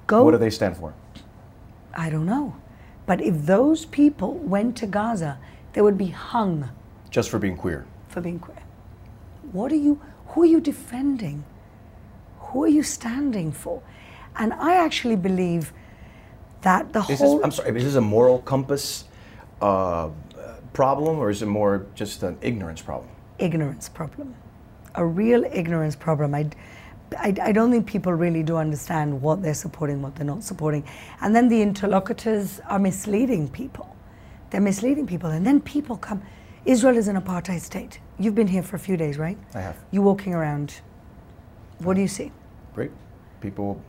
Go. 0.05 0.23
What 0.23 0.31
do 0.31 0.37
they 0.37 0.49
stand 0.49 0.77
for? 0.77 0.93
I 1.93 2.09
don't 2.09 2.25
know. 2.25 2.55
But 3.05 3.19
if 3.21 3.45
those 3.45 3.85
people 3.85 4.35
went 4.35 4.77
to 4.77 4.87
Gaza, 4.87 5.39
they 5.73 5.81
would 5.81 5.97
be 5.97 6.07
hung 6.07 6.69
Just 7.09 7.29
for 7.29 7.39
being 7.39 7.57
queer. 7.57 7.85
for 8.07 8.21
being 8.21 8.39
queer. 8.39 8.63
What 9.51 9.71
are 9.71 9.75
you, 9.75 9.99
who 10.37 10.43
are 10.43 10.45
you 10.45 10.61
defending? 10.61 11.43
Who 12.39 12.63
are 12.65 12.67
you 12.67 12.83
standing 12.83 13.51
for? 13.51 13.81
And 14.35 14.53
I 14.53 14.75
actually 14.75 15.15
believe 15.15 15.73
that 16.61 16.93
the 16.93 16.99
Is 17.09 17.17
whole. 17.17 17.37
this, 17.37 17.43
I'm 17.43 17.49
sorry, 17.49 17.75
is 17.75 17.85
this 17.85 17.95
a 17.95 18.01
moral 18.01 18.37
compass 18.43 19.05
uh, 19.63 20.09
problem 20.73 21.17
or 21.17 21.31
is 21.31 21.41
it 21.41 21.47
more 21.47 21.87
just 21.95 22.21
an 22.21 22.37
ignorance 22.41 22.83
problem? 22.83 23.09
ignorance 23.39 23.89
problem, 23.89 24.35
a 24.93 25.03
real 25.03 25.43
ignorance 25.43 25.95
problem. 25.95 26.35
I, 26.35 26.49
I, 27.17 27.33
I 27.41 27.51
don't 27.51 27.71
think 27.71 27.87
people 27.87 28.13
really 28.13 28.43
do 28.43 28.57
understand 28.57 29.19
what 29.19 29.41
they're 29.41 29.55
supporting, 29.55 30.03
what 30.03 30.15
they're 30.15 30.25
not 30.35 30.43
supporting. 30.43 30.83
And 31.21 31.35
then 31.35 31.47
the 31.47 31.63
interlocutors 31.63 32.59
are 32.67 32.77
misleading 32.77 33.49
people. 33.49 33.95
They're 34.51 34.61
misleading 34.61 35.07
people. 35.07 35.31
And 35.31 35.45
then 35.47 35.61
people 35.61 35.97
come. 35.97 36.21
Israel 36.63 36.95
is 36.95 37.07
an 37.07 37.19
apartheid 37.19 37.61
state. 37.61 37.99
You've 38.19 38.35
been 38.35 38.47
here 38.47 38.63
for 38.63 38.75
a 38.75 38.79
few 38.79 38.97
days, 38.97 39.17
right? 39.17 39.37
I 39.53 39.61
have. 39.61 39.77
You 39.91 40.01
walking 40.01 40.33
around. 40.33 40.81
What 41.79 41.93
do 41.95 42.01
you 42.01 42.07
see? 42.07 42.31
Great. 42.73 42.91
People, 43.41 43.79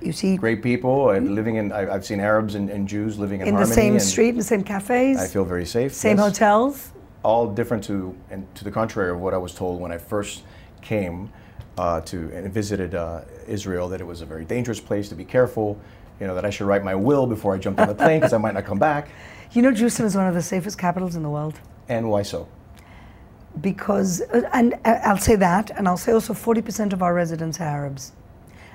You 0.00 0.12
see 0.12 0.36
great 0.36 0.62
people, 0.62 1.10
and 1.10 1.34
living 1.34 1.56
in, 1.56 1.70
I, 1.70 1.92
I've 1.94 2.04
seen 2.06 2.18
Arabs 2.18 2.54
and, 2.54 2.70
and 2.70 2.88
Jews 2.88 3.18
living 3.18 3.42
in, 3.42 3.48
in 3.48 3.56
the 3.56 3.66
same 3.66 3.92
and 3.92 4.02
street, 4.02 4.30
in 4.30 4.38
the 4.38 4.42
same 4.42 4.64
cafes, 4.64 5.18
I 5.18 5.26
feel 5.26 5.44
very 5.44 5.66
safe. 5.66 5.92
same 5.92 6.16
yes. 6.16 6.26
hotels. 6.26 6.92
all 7.22 7.46
different 7.46 7.84
to 7.84 8.16
and 8.30 8.46
to 8.54 8.64
the 8.64 8.70
contrary 8.70 9.10
of 9.10 9.20
what 9.20 9.34
I 9.34 9.36
was 9.38 9.54
told 9.54 9.80
when 9.80 9.92
I 9.92 9.98
first 9.98 10.44
came 10.80 11.30
uh, 11.76 12.00
to 12.02 12.30
and 12.34 12.50
visited 12.52 12.94
uh, 12.94 13.22
Israel 13.46 13.88
that 13.90 14.00
it 14.00 14.06
was 14.06 14.22
a 14.22 14.26
very 14.26 14.46
dangerous 14.46 14.80
place 14.80 15.08
to 15.10 15.14
be 15.14 15.24
careful. 15.24 15.78
you 16.20 16.26
know, 16.26 16.34
that 16.34 16.44
I 16.46 16.50
should 16.50 16.66
write 16.66 16.84
my 16.84 16.94
will 16.94 17.26
before 17.26 17.54
I 17.54 17.58
jumped 17.58 17.80
on 17.80 17.88
the 17.88 17.94
plane 17.94 18.20
because 18.20 18.32
I 18.32 18.38
might 18.38 18.54
not 18.54 18.64
come 18.64 18.78
back. 18.78 19.10
You 19.52 19.62
know, 19.62 19.70
Jerusalem 19.70 20.08
is 20.08 20.16
one 20.16 20.26
of 20.26 20.34
the 20.34 20.42
safest 20.42 20.78
capitals 20.78 21.14
in 21.14 21.22
the 21.22 21.30
world 21.30 21.60
And 21.88 22.10
why 22.10 22.22
so? 22.22 22.48
Because, 23.60 24.20
uh, 24.20 24.48
and 24.52 24.74
uh, 24.84 24.98
I'll 25.04 25.16
say 25.16 25.36
that, 25.36 25.70
and 25.70 25.86
I'll 25.86 25.96
say 25.96 26.12
also 26.12 26.32
40% 26.32 26.92
of 26.92 27.02
our 27.02 27.14
residents 27.14 27.60
are 27.60 27.64
Arabs. 27.64 28.12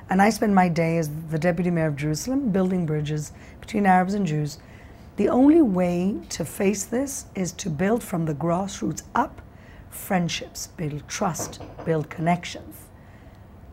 And 0.09 0.21
I 0.21 0.29
spend 0.29 0.55
my 0.55 0.69
day 0.69 0.97
as 0.97 1.09
the 1.29 1.37
deputy 1.37 1.69
mayor 1.69 1.87
of 1.87 1.95
Jerusalem 1.95 2.49
building 2.49 2.85
bridges 2.85 3.31
between 3.59 3.85
Arabs 3.85 4.13
and 4.15 4.25
Jews. 4.25 4.57
The 5.17 5.29
only 5.29 5.61
way 5.61 6.15
to 6.29 6.45
face 6.45 6.85
this 6.85 7.25
is 7.35 7.51
to 7.53 7.69
build 7.69 8.01
from 8.01 8.25
the 8.25 8.33
grassroots 8.33 9.03
up 9.13 9.41
friendships, 9.89 10.67
build 10.67 11.07
trust, 11.07 11.61
build 11.85 12.09
connections. 12.09 12.87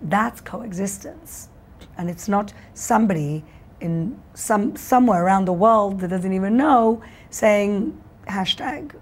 That's 0.02 0.40
coexistence. 0.40 1.48
And 1.96 2.10
it's 2.10 2.28
not 2.28 2.52
somebody 2.74 3.44
in 3.80 4.20
some 4.34 4.74
somewhere 4.76 5.24
around 5.24 5.44
the 5.44 5.52
world 5.52 6.00
that 6.00 6.08
doesn't 6.08 6.32
even 6.32 6.56
know 6.56 7.02
saying 7.30 7.98
hashtag 8.26 8.94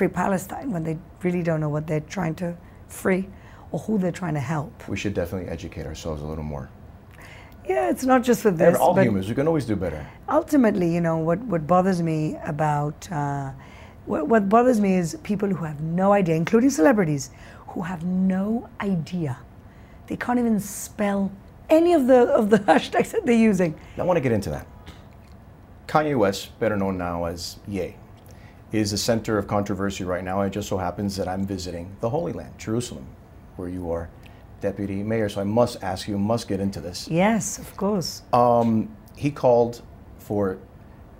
free 0.00 0.08
Palestine 0.08 0.70
when 0.74 0.82
they 0.82 0.96
really 1.22 1.42
don't 1.42 1.60
know 1.60 1.68
what 1.68 1.86
they're 1.86 2.06
trying 2.16 2.34
to 2.34 2.56
free 2.88 3.28
or 3.70 3.78
who 3.80 3.98
they're 3.98 4.18
trying 4.22 4.32
to 4.32 4.40
help. 4.54 4.72
We 4.88 4.96
should 4.96 5.12
definitely 5.12 5.50
educate 5.50 5.84
ourselves 5.84 6.22
a 6.22 6.24
little 6.24 6.42
more. 6.54 6.70
Yeah, 7.68 7.90
it's 7.90 8.06
not 8.12 8.22
just 8.22 8.42
with 8.46 8.58
And 8.62 8.74
this. 8.74 8.80
all 8.80 8.94
but 8.94 9.04
humans, 9.04 9.28
we 9.28 9.34
can 9.34 9.46
always 9.46 9.66
do 9.66 9.76
better. 9.76 10.06
ultimately, 10.30 10.88
you 10.96 11.02
know, 11.02 11.18
what, 11.18 11.38
what 11.52 11.66
bothers 11.66 12.00
me 12.00 12.38
about 12.46 12.96
uh, 13.12 13.50
what, 14.06 14.26
what 14.26 14.48
bothers 14.48 14.80
me 14.80 14.94
is 14.94 15.18
people 15.22 15.50
who 15.50 15.64
have 15.66 15.80
no 15.82 16.12
idea, 16.12 16.34
including 16.34 16.70
celebrities, 16.70 17.30
who 17.72 17.82
have 17.82 18.02
no 18.02 18.70
idea. 18.80 19.36
They 20.06 20.16
can't 20.16 20.38
even 20.38 20.58
spell 20.60 21.30
any 21.68 21.92
of 21.92 22.06
the 22.06 22.20
of 22.40 22.48
the 22.48 22.58
hashtags 22.70 23.10
that 23.12 23.26
they're 23.26 23.44
using. 23.52 23.78
I 23.98 24.02
want 24.02 24.16
to 24.16 24.22
get 24.22 24.32
into 24.32 24.48
that. 24.56 24.66
Kanye 25.86 26.16
West, 26.16 26.58
better 26.58 26.76
known 26.78 26.96
now 26.96 27.26
as 27.26 27.58
Ye, 27.68 27.96
is 28.72 28.92
a 28.92 28.98
center 28.98 29.38
of 29.38 29.46
controversy 29.46 30.04
right 30.04 30.22
now. 30.22 30.42
It 30.42 30.50
just 30.50 30.68
so 30.68 30.78
happens 30.78 31.16
that 31.16 31.28
I'm 31.28 31.46
visiting 31.46 31.96
the 32.00 32.10
Holy 32.10 32.32
Land, 32.32 32.58
Jerusalem, 32.58 33.06
where 33.56 33.68
you 33.68 33.90
are 33.90 34.08
deputy 34.60 35.02
mayor. 35.02 35.28
So 35.28 35.40
I 35.40 35.44
must 35.44 35.82
ask 35.82 36.06
you, 36.06 36.18
must 36.18 36.48
get 36.48 36.60
into 36.60 36.80
this. 36.80 37.08
Yes, 37.08 37.58
of 37.58 37.76
course. 37.76 38.22
Um, 38.32 38.94
he 39.16 39.30
called 39.30 39.82
for 40.18 40.58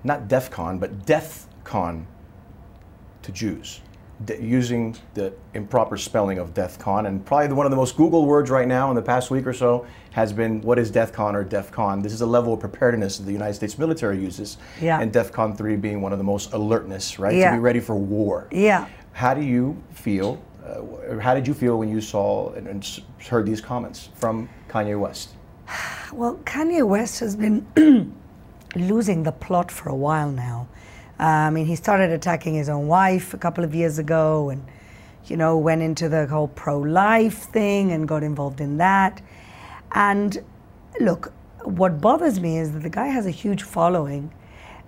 not 0.05 0.29
DEF 0.29 0.51
CON, 0.51 0.79
but 0.79 1.05
Death 1.07 1.49
Con 1.65 2.07
to 3.23 3.33
Jews, 3.33 3.81
using 4.29 4.97
the 5.15 5.33
improper 5.55 5.97
spelling 5.97 6.39
of 6.39 6.53
DEF 6.53 6.79
CON. 6.79 7.07
And 7.07 7.25
probably 7.25 7.53
one 7.55 7.67
of 7.67 7.71
the 7.71 7.77
most 7.77 7.97
Googled 7.97 8.27
words 8.27 8.51
right 8.51 8.69
now 8.69 8.91
in 8.91 8.97
the 8.97 9.03
past 9.03 9.31
week 9.31 9.47
or 9.47 9.53
so 9.53 9.87
has 10.11 10.33
been 10.33 10.61
what 10.61 10.79
is 10.79 10.91
DEF 10.91 11.13
CON 11.13 11.35
or 11.35 11.43
DEF 11.43 11.71
CON? 11.71 12.03
This 12.03 12.13
is 12.13 12.21
a 12.21 12.27
level 12.27 12.53
of 12.53 12.61
preparedness 12.61 13.19
that 13.19 13.25
the 13.25 13.33
United 13.33 13.55
States 13.55 13.79
military 13.79 14.21
uses. 14.21 14.59
Yeah. 14.81 15.01
And 15.01 15.13
DEF 15.13 15.33
CON 15.33 15.57
3 15.57 15.77
being 15.77 16.03
one 16.03 16.13
of 16.13 16.19
the 16.19 16.25
most 16.25 16.53
alertness, 16.53 17.19
right? 17.19 17.35
Yeah. 17.35 17.51
To 17.51 17.57
be 17.57 17.61
ready 17.61 17.81
for 17.81 17.97
war. 17.97 18.47
Yeah. 18.51 18.89
How 19.13 19.35
do 19.35 19.43
you 19.43 19.83
feel? 19.93 20.43
Uh, 20.65 21.19
how 21.19 21.35
did 21.35 21.47
you 21.47 21.55
feel 21.55 21.79
when 21.79 21.89
you 21.89 22.01
saw 22.01 22.53
and, 22.53 22.67
and 22.67 23.01
heard 23.29 23.47
these 23.47 23.61
comments 23.61 24.11
from 24.15 24.49
Kanye 24.69 24.99
West? 24.99 25.31
Well, 26.13 26.41
Kanye 26.45 26.85
West 26.85 27.21
has 27.21 27.37
been 27.37 27.65
losing 28.75 29.23
the 29.23 29.31
plot 29.31 29.71
for 29.71 29.89
a 29.89 29.95
while 29.95 30.33
now. 30.33 30.67
Uh, 31.21 31.25
I 31.25 31.51
mean, 31.51 31.67
he 31.67 31.77
started 31.77 32.11
attacking 32.11 32.55
his 32.55 32.71
own 32.71 32.89
wife 32.89 33.35
a 33.35 33.39
couple 33.39 33.63
of 33.63 33.75
years 33.75 33.99
ago 33.99 34.49
and, 34.49 34.65
you 35.27 35.37
know, 35.37 35.59
went 35.59 35.83
into 35.83 36.09
the 36.09 36.27
whole 36.27 36.49
pro 36.49 36.79
life 36.79 37.41
thing 37.53 37.93
and 37.93 38.09
got 38.09 38.23
involved 38.23 38.61
in 38.61 38.79
that. 38.79 39.21
And 39.93 40.43
look, 40.99 41.33
what 41.65 42.01
bothers 42.01 42.41
me 42.41 42.57
is 42.59 42.73
that 42.73 42.83
the 42.83 42.89
guy 42.89 43.09
has 43.09 43.27
a 43.27 43.31
huge 43.31 43.63
following 43.65 44.33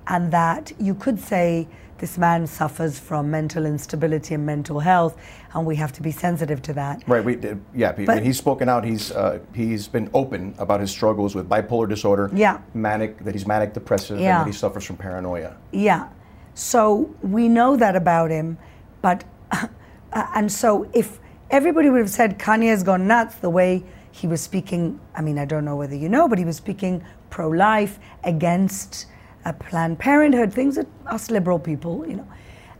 and 0.07 0.33
that 0.33 0.73
you 0.81 0.95
could 0.95 1.21
say 1.21 1.69
this 1.99 2.17
man 2.19 2.47
suffers 2.47 2.99
from 2.99 3.31
mental 3.31 3.65
instability 3.65 4.35
and 4.35 4.45
mental 4.45 4.81
health, 4.81 5.17
and 5.55 5.65
we 5.65 5.77
have 5.77 5.93
to 5.93 6.03
be 6.03 6.11
sensitive 6.11 6.61
to 6.63 6.73
that. 6.73 7.01
Right. 7.07 7.23
We 7.25 7.37
did. 7.37 7.63
Yeah. 7.75 7.93
But- 7.93 8.25
he's 8.25 8.39
spoken 8.39 8.69
out. 8.69 8.85
He's 8.85 9.13
uh, 9.13 9.39
he's 9.55 9.87
been 9.87 10.11
open 10.13 10.55
about 10.59 10.81
his 10.81 10.91
struggles 10.91 11.37
with 11.37 11.49
bipolar 11.49 11.89
disorder. 11.89 12.29
Yeah. 12.35 12.59
Manic. 12.75 13.23
That 13.23 13.35
he's 13.35 13.47
manic 13.47 13.73
depressive 13.75 14.19
Yeah. 14.19 14.39
and 14.41 14.47
that 14.49 14.53
he 14.53 14.59
suffers 14.59 14.85
from 14.85 14.97
paranoia. 14.97 15.57
Yeah. 15.71 16.09
So 16.55 17.15
we 17.23 17.49
know 17.49 17.77
that 17.77 17.97
about 17.97 18.31
him, 18.31 18.59
but 19.01 19.25
uh, 19.53 19.67
and 20.13 20.51
so 20.51 20.89
if 20.93 21.19
everybody 21.51 21.91
would 21.91 22.01
have 22.01 22.11
said 22.11 22.39
Kanye 22.39 22.69
has 22.69 22.83
gone 22.83 23.07
nuts 23.07 23.37
the 23.37 23.51
way 23.51 23.85
he 24.11 24.27
was 24.27 24.41
speaking, 24.41 25.01
I 25.15 25.23
mean, 25.23 25.39
I 25.39 25.45
don't 25.45 25.65
know 25.65 25.77
whether 25.77 25.95
you 25.95 26.09
know, 26.09 26.29
but 26.29 26.39
he 26.39 26.45
was 26.45 26.57
speaking 26.57 27.03
pro-life 27.31 27.99
against 28.25 29.07
uh, 29.45 29.53
Planned 29.53 29.99
Parenthood, 29.99 30.53
things 30.53 30.77
that 30.77 30.87
us 31.07 31.31
liberal 31.31 31.59
people, 31.59 32.07
you 32.07 32.17
know, 32.17 32.29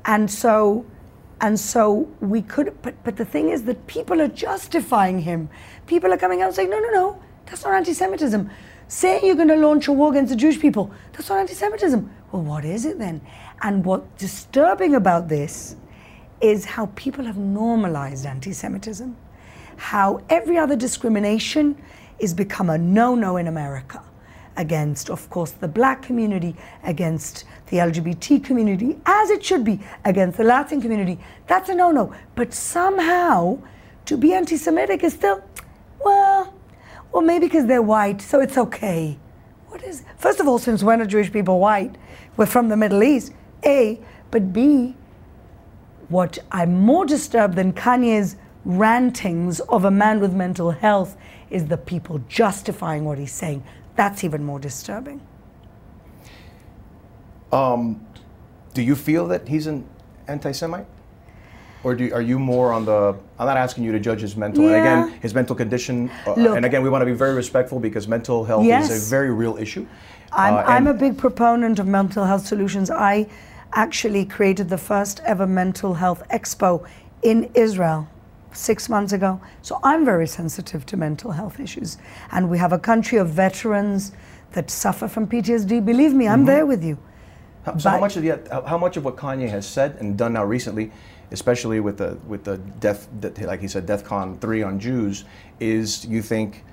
and 0.05 0.31
so. 0.31 0.85
And 1.45 1.59
so 1.59 2.09
we 2.21 2.41
could, 2.41 2.73
but, 2.83 2.95
but 3.03 3.17
the 3.17 3.25
thing 3.25 3.49
is 3.49 3.65
that 3.65 3.89
people 3.89 4.23
are 4.23 4.29
justifying 4.29 5.19
him. 5.19 5.51
People 5.89 6.13
are 6.13 6.17
coming 6.17 6.41
out 6.41 6.47
and 6.47 6.55
saying, 6.55 6.71
no, 6.71 6.79
no, 6.79 6.91
no, 6.91 7.23
that's 7.47 7.65
not 7.65 7.75
anti 7.75 7.93
Semitism. 7.93 8.49
Saying 8.87 9.27
you're 9.27 9.35
going 9.35 9.49
to 9.49 9.57
launch 9.57 9.89
a 9.89 9.93
war 9.93 10.13
against 10.13 10.31
the 10.31 10.37
Jewish 10.37 10.61
people, 10.61 10.93
that's 11.13 11.29
not 11.29 11.41
anti 11.41 11.55
Semitism. 11.55 12.09
Well, 12.31 12.43
what 12.43 12.65
is 12.65 12.85
it 12.85 12.99
then? 13.01 13.21
And 13.63 13.85
what's 13.85 14.21
disturbing 14.21 14.97
about 14.97 15.29
this 15.29 15.77
is 16.41 16.65
how 16.65 16.87
people 16.97 17.25
have 17.25 17.37
normalized 17.37 18.27
anti 18.27 18.53
Semitism, 18.53 19.17
how 19.77 20.21
every 20.29 20.59
other 20.59 20.75
discrimination 20.75 21.81
is 22.19 22.35
become 22.35 22.71
a 22.71 22.79
no 22.79 23.15
no 23.15 23.37
in 23.37 23.47
America 23.47 24.03
against, 24.57 25.09
of 25.09 25.31
course, 25.31 25.53
the 25.53 25.69
black 25.69 26.03
community, 26.03 26.55
against 26.83 27.45
the 27.69 27.79
LGBT 27.79 28.45
community, 28.45 28.99
as 29.07 29.31
it 29.31 29.45
should 29.45 29.65
be, 29.65 29.81
against 30.05 30.37
the 30.37 30.45
Latin 30.45 30.81
community. 30.81 31.19
That's 31.47 31.69
a 31.69 31.75
no 31.75 31.93
no. 31.93 32.13
But 32.35 32.53
somehow, 32.53 33.59
to 34.07 34.17
be 34.17 34.35
anti 34.35 34.57
Semitic 34.57 35.05
is 35.05 35.15
still, 35.15 35.43
well, 36.05 36.53
well, 37.13 37.23
maybe 37.23 37.47
because 37.47 37.67
they're 37.67 37.81
white, 37.83 38.21
so 38.21 38.41
it's 38.41 38.59
okay. 38.59 39.19
What 39.69 39.83
is, 39.85 40.03
first 40.19 40.41
of 40.41 40.49
all, 40.49 40.59
since 40.59 40.83
when 40.83 41.01
are 41.01 41.07
Jewish 41.07 41.33
people 41.33 41.61
white? 41.61 41.97
We're 42.37 42.47
from 42.47 42.69
the 42.69 42.77
Middle 42.77 43.03
East, 43.03 43.33
A. 43.65 44.01
But 44.31 44.53
B, 44.53 44.95
what 46.09 46.39
I'm 46.51 46.79
more 46.81 47.05
disturbed 47.05 47.55
than 47.57 47.73
Kanye's 47.73 48.37
rantings 48.65 49.61
of 49.61 49.85
a 49.85 49.91
man 49.91 50.21
with 50.21 50.33
mental 50.33 50.71
health 50.71 51.17
is 51.51 51.67
the 51.67 51.77
people 51.77 52.21
justifying 52.29 53.05
what 53.05 53.19
he's 53.19 53.33
saying. 53.33 53.63
That's 53.97 54.25
even 54.25 54.45
more 54.45 54.59
disturbing. 54.59 55.21
Um, 57.53 58.01
do 58.73 58.81
you 58.83 58.95
feel 58.97 59.29
that 59.29 59.47
he's 59.49 59.67
an 59.67 59.85
anti-Semite, 60.29 60.87
or 61.85 61.95
do, 61.95 62.11
are 62.15 62.23
you 62.23 62.39
more 62.39 62.73
on 62.73 62.87
the? 62.87 63.15
I'm 63.39 63.47
not 63.47 63.59
asking 63.59 63.85
you 63.85 63.93
to 63.93 64.01
judge 64.01 64.21
his 64.23 64.37
mental. 64.37 64.63
And 64.65 64.73
Yeah. 64.73 64.79
again, 65.07 65.21
his 65.21 65.35
mental 65.35 65.55
condition. 65.55 66.11
Uh, 66.27 66.33
Look- 66.35 66.57
and 66.57 66.65
again, 66.65 66.83
we 66.83 66.89
want 66.89 67.03
to 67.03 67.07
be 67.07 67.13
very 67.13 67.35
respectful 67.35 67.79
because 67.81 68.09
mental 68.09 68.45
health 68.45 68.65
Yes. 68.65 68.91
is 68.91 69.07
a 69.07 69.11
very 69.11 69.31
real 69.31 69.59
issue. 69.59 69.87
I'm, 70.33 70.55
Uh, 70.55 70.63
I'm 70.67 70.87
a 70.87 70.95
big 70.95 71.19
proponent 71.19 71.79
of 71.79 71.87
mental 71.87 72.25
health 72.25 72.47
solutions. 72.47 72.91
I 72.91 73.27
actually 73.75 74.25
created 74.25 74.69
the 74.69 74.79
first 74.79 75.21
ever 75.25 75.47
mental 75.47 75.95
health 75.95 76.23
expo 76.31 76.87
in 77.23 77.51
Israel 77.55 78.09
six 78.53 78.89
months 78.89 79.13
ago. 79.13 79.41
So 79.63 79.79
I'm 79.83 80.05
very 80.05 80.27
sensitive 80.27 80.85
to 80.87 80.97
mental 80.97 81.33
health 81.33 81.59
issues. 81.59 81.99
And 82.33 82.51
we 82.51 82.59
have 82.59 82.73
a 82.73 82.79
country 82.79 83.19
of 83.19 83.31
veterans 83.31 84.13
that 84.53 84.71
suffer 84.71 85.09
from 85.09 85.27
PTSD. 85.27 85.81
Believe 85.85 86.13
me, 86.13 86.29
I'm 86.29 86.43
Mhm. 86.43 86.47
there 86.47 86.67
with 86.67 86.85
you. 86.85 86.99
How, 87.65 87.77
so 87.79 87.91
how 87.91 88.01
much 88.01 88.17
of 88.17 88.23
the 88.23 88.39
how- 88.51 88.63
how 88.63 88.77
much 88.79 88.97
of 88.97 89.05
what 89.05 89.17
Kanye 89.17 89.49
has 89.49 89.65
said 89.67 89.97
and 90.01 90.17
done 90.17 90.33
now 90.35 90.45
recently, 90.45 90.91
especially 91.31 91.81
with 91.81 91.97
the 91.97 92.19
with 92.29 92.45
the 92.45 92.59
death 92.81 93.09
that 93.21 93.41
like 93.41 93.61
he 93.61 93.69
said, 93.69 93.87
DeathCon 93.87 94.39
three 94.41 94.63
on 94.63 94.81
Jews, 94.81 95.25
is 95.61 96.05
you 96.05 96.21
think 96.23 96.65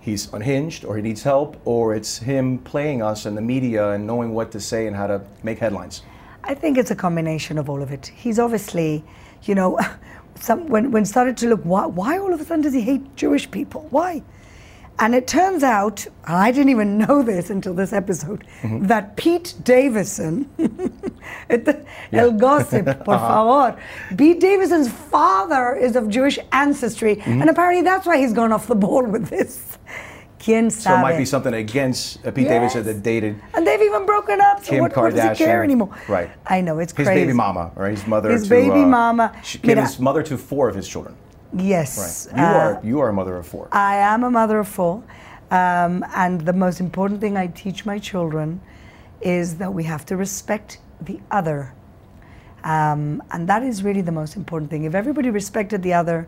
he's 0.00 0.32
unhinged 0.32 0.84
or 0.84 0.96
he 0.96 1.02
needs 1.02 1.22
help, 1.22 1.56
or 1.64 1.94
it's 1.94 2.18
him 2.18 2.58
playing 2.58 3.02
us 3.02 3.26
in 3.26 3.34
the 3.34 3.40
media 3.42 3.90
and 3.90 4.06
knowing 4.06 4.34
what 4.34 4.50
to 4.52 4.60
say 4.60 4.86
and 4.86 4.96
how 4.96 5.06
to 5.06 5.20
make 5.42 5.58
headlines? 5.58 6.02
I 6.46 6.54
think 6.54 6.78
it's 6.78 6.90
a 6.90 6.94
combination 6.96 7.58
of 7.58 7.68
all 7.70 7.82
of 7.82 7.90
it. 7.90 8.06
He's 8.14 8.38
obviously, 8.38 9.02
you 9.44 9.54
know, 9.54 9.78
some, 10.40 10.66
when, 10.68 10.90
when 10.90 11.04
started 11.04 11.36
to 11.38 11.48
look, 11.48 11.62
why, 11.62 11.86
why 11.86 12.18
all 12.18 12.32
of 12.32 12.40
a 12.40 12.44
sudden 12.44 12.62
does 12.62 12.74
he 12.74 12.82
hate 12.82 13.16
Jewish 13.16 13.50
people? 13.50 13.86
Why? 13.90 14.22
And 15.00 15.12
it 15.14 15.26
turns 15.26 15.62
out, 15.64 16.06
I 16.24 16.52
didn't 16.52 16.68
even 16.68 16.98
know 17.04 17.22
this 17.22 17.50
until 17.50 17.74
this 17.74 17.92
episode, 17.92 18.44
Mm-hmm. 18.62 18.86
that 18.86 19.16
Pete 19.16 19.54
Davidson, 19.64 20.48
El 22.12 22.32
Gossip, 22.32 23.04
por 23.04 23.14
Uh-huh. 23.14 23.72
favor, 23.72 24.16
Pete 24.16 24.40
Davidson's 24.40 24.90
father 24.90 25.74
is 25.74 25.96
of 25.96 26.08
Jewish 26.08 26.38
ancestry, 26.52 27.16
Mhm. 27.16 27.40
and 27.40 27.50
apparently 27.50 27.82
that's 27.82 28.06
why 28.06 28.18
he's 28.18 28.32
gone 28.32 28.52
off 28.52 28.66
the 28.66 28.74
ball 28.76 29.04
with 29.04 29.28
this. 29.28 29.78
Quien 30.44 30.70
So 30.70 30.94
it 30.94 31.00
might 31.00 31.16
be 31.16 31.24
something 31.24 31.54
against 31.54 32.24
uh, 32.26 32.30
Pete 32.30 32.44
Yes. 32.44 32.52
Davidson 32.52 32.84
that 32.84 33.02
dated 33.02 33.40
And 33.54 33.66
they've 33.66 33.80
even 33.80 34.04
broken 34.04 34.40
up, 34.40 34.62
so 34.62 34.70
Kim 34.70 34.80
what, 34.82 34.94
what 34.96 35.12
Kardashian. 35.12 35.28
does 35.28 35.38
he 35.38 35.44
care 35.44 35.64
anymore? 35.64 35.96
Right. 36.06 36.30
I 36.46 36.60
know, 36.60 36.78
it's 36.78 36.92
His 36.92 37.06
crazy. 37.06 37.20
His 37.20 37.26
baby 37.28 37.32
mama, 37.32 37.72
or 37.76 37.86
his 37.88 38.06
mother. 38.06 38.30
His 38.30 38.44
to, 38.44 38.48
baby 38.50 38.82
uh, 38.82 38.86
mama. 38.86 39.34
She, 39.42 39.58
Kim 39.58 39.76
Mira, 39.76 39.84
is 39.88 39.98
mother 39.98 40.22
to 40.24 40.36
four 40.36 40.68
of 40.68 40.74
his 40.74 40.86
children. 40.86 41.16
Yes. 41.56 42.28
Right. 42.32 42.38
You 42.38 42.44
uh, 42.44 42.58
are 42.58 42.80
you 42.84 43.00
are 43.00 43.08
a 43.08 43.12
mother 43.12 43.36
of 43.36 43.46
four. 43.46 43.68
I 43.72 43.96
am 43.96 44.24
a 44.24 44.30
mother 44.30 44.58
of 44.58 44.68
four. 44.68 45.02
Um, 45.50 46.04
and 46.14 46.40
the 46.40 46.52
most 46.52 46.80
important 46.80 47.20
thing 47.20 47.36
I 47.36 47.46
teach 47.46 47.86
my 47.86 47.98
children 47.98 48.60
is 49.20 49.56
that 49.58 49.72
we 49.72 49.84
have 49.84 50.04
to 50.06 50.16
respect 50.16 50.78
the 51.00 51.20
other. 51.30 51.72
Um, 52.64 53.22
and 53.30 53.48
that 53.48 53.62
is 53.62 53.82
really 53.84 54.00
the 54.00 54.12
most 54.12 54.36
important 54.36 54.70
thing. 54.70 54.84
If 54.84 54.94
everybody 54.94 55.30
respected 55.30 55.82
the 55.82 55.92
other, 55.92 56.26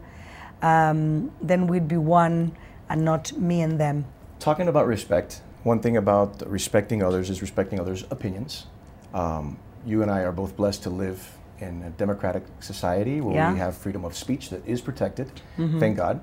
um, 0.63 1.33
then 1.43 1.67
we'd 1.67 1.89
be 1.89 1.97
one 1.97 2.53
and 2.89 3.05
not 3.05 3.33
me 3.37 3.61
and 3.63 3.79
them. 3.81 4.05
Talking 4.39 4.69
about 4.69 4.87
respect, 4.87 5.41
one 5.63 5.81
thing 5.81 5.97
about 5.97 6.49
respecting 6.49 7.03
others 7.03 7.31
is 7.31 7.41
respecting 7.43 7.81
others' 7.81 8.05
opinions. 8.11 8.67
Um, 9.15 9.59
you 9.85 10.03
and 10.03 10.11
I 10.11 10.21
are 10.21 10.33
both 10.33 10.57
blessed 10.57 10.83
to 10.85 10.91
live 10.91 11.37
in 11.59 11.83
a 11.83 11.91
democratic 11.91 12.43
society 12.61 13.21
where 13.21 13.35
Yeah. 13.35 13.53
we 13.53 13.59
have 13.59 13.77
freedom 13.77 14.05
of 14.05 14.15
speech 14.15 14.51
that 14.51 14.67
is 14.67 14.81
protected. 14.81 15.29
Mhm. 15.59 15.81
Thank 15.81 15.97
God. 15.97 16.21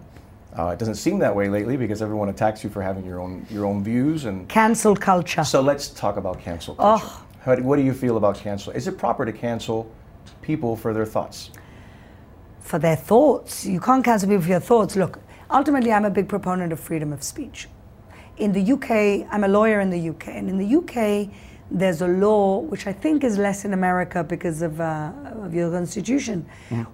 Uh, 0.56 0.68
it 0.68 0.78
doesn't 0.78 0.96
seem 0.96 1.18
that 1.20 1.36
way 1.36 1.50
lately 1.50 1.76
because 1.78 2.04
everyone 2.04 2.30
attacks 2.30 2.64
you 2.64 2.70
for 2.70 2.84
having 2.84 3.04
your 3.04 3.20
own 3.20 3.46
your 3.50 3.66
own 3.66 3.84
views 3.84 4.26
and 4.26 4.48
cancel 4.48 4.96
culture. 4.96 5.44
So 5.44 5.62
let's 5.62 5.88
talk 5.88 6.16
about 6.18 6.40
cancel 6.40 6.76
Oh. 6.78 7.24
How 7.44 7.56
what 7.58 7.78
do 7.78 7.82
you 7.82 7.94
feel 7.94 8.16
about 8.18 8.36
cancel? 8.36 8.72
Is 8.74 8.88
it 8.88 8.98
proper 9.00 9.26
to 9.26 9.32
cancel 9.34 9.88
people 10.42 10.76
for 10.76 10.94
their 10.94 11.06
thoughts? 11.06 11.50
for 12.60 12.80
their 12.80 12.96
thoughts. 12.96 13.66
You 13.66 13.80
can't 13.82 14.04
cancel 14.06 14.30
people 14.30 14.44
for 14.44 14.50
your 14.50 14.60
thoughts. 14.62 14.96
Look, 14.96 15.20
ultimately, 15.50 15.92
I'm 15.92 16.06
a 16.06 16.10
big 16.10 16.28
proponent 16.28 16.74
of 16.74 16.80
freedom 16.80 17.14
of 17.14 17.24
speech. 17.24 17.68
In 18.38 18.52
the 18.52 18.74
UK, 18.74 19.28
I'm 19.32 19.44
a 19.44 19.48
lawyer 19.48 19.80
in 19.80 19.90
the 19.90 20.10
UK, 20.10 20.30
and 20.30 20.50
in 20.50 20.58
the 20.58 20.76
UK, 20.78 21.30
there's 21.70 22.02
a 22.02 22.08
law 22.08 22.60
which 22.60 22.88
I 22.88 22.94
think 22.94 23.24
is 23.24 23.38
less 23.38 23.66
in 23.66 23.74
America 23.74 24.24
because 24.24 24.62
of, 24.62 24.80
uh, 24.80 25.12
of 25.42 25.54
your 25.54 25.72
constitution, 25.72 26.46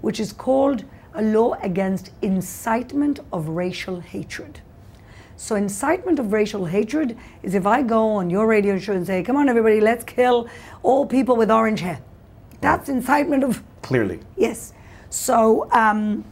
which 0.02 0.20
is 0.20 0.32
called 0.32 0.86
a 1.14 1.22
law 1.22 1.54
against 1.62 2.12
incitement 2.22 3.20
of 3.34 3.50
racial 3.50 4.00
hatred. 4.00 4.62
So, 5.36 5.56
incitement 5.56 6.20
of 6.20 6.34
racial 6.34 6.66
hatred 6.66 7.18
is 7.44 7.56
if 7.56 7.66
I 7.66 7.82
go 7.82 8.10
on 8.10 8.30
your 8.30 8.46
radio 8.46 8.78
show 8.78 8.94
and 8.94 9.08
say, 9.08 9.24
Come 9.24 9.38
on, 9.38 9.48
everybody, 9.48 9.80
let's 9.80 10.04
kill 10.04 10.50
all 10.84 11.06
people 11.06 11.38
with 11.38 11.50
orange 11.50 11.80
hair. 11.80 12.02
That's 12.60 12.90
incitement 12.90 13.46
of 13.46 13.64
Clearly. 13.82 14.20
Yes. 14.36 14.74
So, 15.10 15.72
um, 15.72 16.26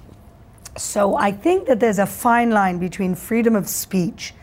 so 0.78 1.16
I 1.16 1.32
think 1.32 1.68
that 1.68 1.80
there's 1.80 2.00
a 2.00 2.06
fine 2.06 2.52
line 2.52 2.78
between 2.80 3.16
freedom 3.16 3.56
of 3.56 3.68
speech 3.68 4.34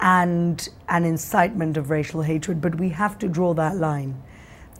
and 0.00 0.68
an 0.88 1.04
incitement 1.04 1.76
of 1.76 1.90
racial 1.90 2.22
hatred, 2.22 2.60
but 2.60 2.76
we 2.76 2.90
have 2.90 3.18
to 3.18 3.28
draw 3.28 3.54
that 3.54 3.76
line. 3.76 4.22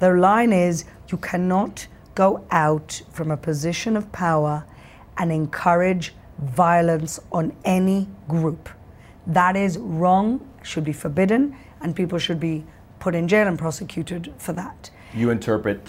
The 0.01 0.13
line 0.13 0.53
is 0.53 0.85
you 1.11 1.19
cannot 1.19 1.87
go 2.15 2.45
out 2.51 3.03
from 3.13 3.31
a 3.31 3.37
position 3.37 3.97
of 3.97 4.11
power 4.13 4.65
and 5.17 5.33
encourage 5.33 6.15
violence 6.39 7.19
on 7.33 7.55
any 7.65 8.09
group. 8.29 8.69
That 9.27 9.57
is 9.57 9.77
wrong, 9.79 10.49
should 10.63 10.85
be 10.85 10.93
forbidden, 10.93 11.57
and 11.81 11.97
people 11.97 12.19
should 12.19 12.39
be 12.39 12.65
put 13.01 13.15
in 13.15 13.27
jail 13.29 13.47
and 13.49 13.59
prosecuted 13.59 14.33
for 14.39 14.53
that. 14.53 14.91
You 15.15 15.31
interpret 15.31 15.81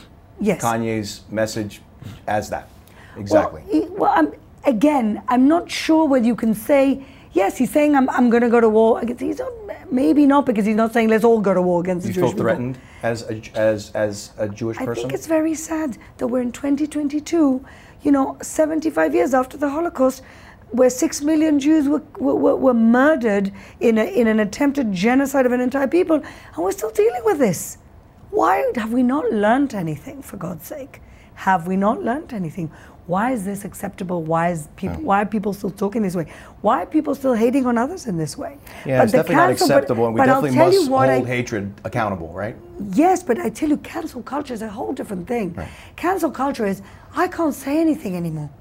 Yes. 0.41 0.61
Kanye's 0.63 1.21
message 1.29 1.81
as 2.25 2.49
that. 2.49 2.69
Exactly. 3.17 3.61
Well, 3.67 3.71
he- 3.81 3.89
well 3.89 4.11
I'm, 4.15 4.33
again, 4.65 5.21
I'm 5.27 5.47
not 5.47 5.69
sure 5.71 6.05
whether 6.07 6.25
you 6.25 6.35
can 6.35 6.53
say, 6.53 7.03
yes, 7.33 7.57
he's 7.57 7.71
saying 7.71 7.95
I'm, 7.95 8.09
I'm 8.09 8.29
going 8.29 8.43
to 8.43 8.49
go 8.49 8.59
to 8.59 8.69
war. 8.69 8.99
against- 8.99 9.21
He's 9.21 9.39
not, 9.39 9.51
maybe 9.91 10.25
not 10.25 10.45
because 10.45 10.65
he's 10.65 10.75
not 10.75 10.93
saying 10.93 11.09
let's 11.09 11.23
all 11.23 11.41
go 11.41 11.53
to 11.53 11.61
war 11.61 11.81
against 11.81 12.05
Do 12.05 12.13
the 12.13 12.19
you 12.19 12.21
feel 12.21 12.29
Jewish 12.29 12.35
people. 12.35 12.43
threatened 12.43 12.79
as 13.03 13.23
a, 13.29 13.41
as 13.57 13.91
as 13.91 14.31
a 14.37 14.47
Jewish 14.49 14.77
I 14.77 14.85
person? 14.85 14.91
I 14.91 15.07
think 15.09 15.13
it's 15.13 15.27
very 15.27 15.55
sad 15.55 15.97
that 16.17 16.27
we're 16.27 16.41
in 16.41 16.51
2022, 16.51 17.65
you 18.03 18.11
know, 18.11 18.37
75 18.41 19.13
years 19.15 19.33
after 19.33 19.57
the 19.57 19.69
Holocaust, 19.69 20.23
where 20.71 20.89
six 20.89 21.21
million 21.23 21.59
Jews 21.59 21.87
were, 21.87 22.03
were, 22.19 22.35
were- 22.35 22.55
were 22.55 22.73
murdered 22.73 23.51
in, 23.79 23.97
a, 23.97 24.03
in 24.05 24.27
an 24.27 24.39
attempted 24.39 24.91
genocide 24.93 25.45
of 25.45 25.51
an 25.51 25.61
entire 25.61 25.87
people, 25.87 26.17
and 26.17 26.57
we're 26.57 26.71
still 26.71 26.91
dealing 26.91 27.21
with 27.25 27.39
this. 27.39 27.77
Why 28.31 28.71
have 28.75 28.93
we 28.93 29.01
not 29.01 29.31
learned 29.31 29.73
anything, 29.73 30.21
for 30.21 30.37
God's 30.37 30.65
sake? 30.67 31.01
Have 31.33 31.65
we 31.65 31.75
not 31.77 32.03
learned 32.03 32.31
anything? 32.33 32.69
Why 33.09 33.31
is 33.31 33.43
this 33.43 33.65
acceptable? 33.65 34.21
Why 34.21 34.49
is 34.51 34.67
people? 34.75 35.01
Why 35.01 35.23
are 35.23 35.25
people 35.25 35.51
still 35.51 35.71
talking 35.71 36.03
this 36.03 36.15
way? 36.15 36.27
Why 36.61 36.83
are 36.83 36.85
people 36.85 37.15
still 37.15 37.33
hating 37.33 37.65
on 37.65 37.75
others 37.75 38.05
in 38.05 38.17
this 38.17 38.37
way? 38.37 38.55
yeah, 38.85 38.99
But 38.99 39.03
it's 39.05 39.13
definitely 39.13 39.35
not 39.35 39.47
cancel- 39.47 39.67
but- 39.67 39.75
acceptable, 39.77 40.05
and 40.05 40.13
we 40.13 40.21
definitely 40.23 40.57
must 40.57 40.91
what 40.91 41.09
I- 41.09 41.15
hold 41.15 41.27
hatred 41.27 41.73
accountable, 41.83 42.27
right? 42.27 42.55
Yes, 42.93 43.23
but 43.23 43.39
I 43.39 43.49
tell 43.49 43.69
you, 43.69 43.77
cancel 43.77 44.21
culture 44.21 44.53
is 44.53 44.61
a 44.61 44.69
whole 44.69 44.93
different 44.93 45.27
thing. 45.27 45.57
Cancel 45.95 46.29
culture 46.29 46.67
is 46.67 46.83
I 47.15 47.27
can't 47.27 47.55
say 47.55 47.81
anything 47.81 48.15
anymore. 48.15 48.51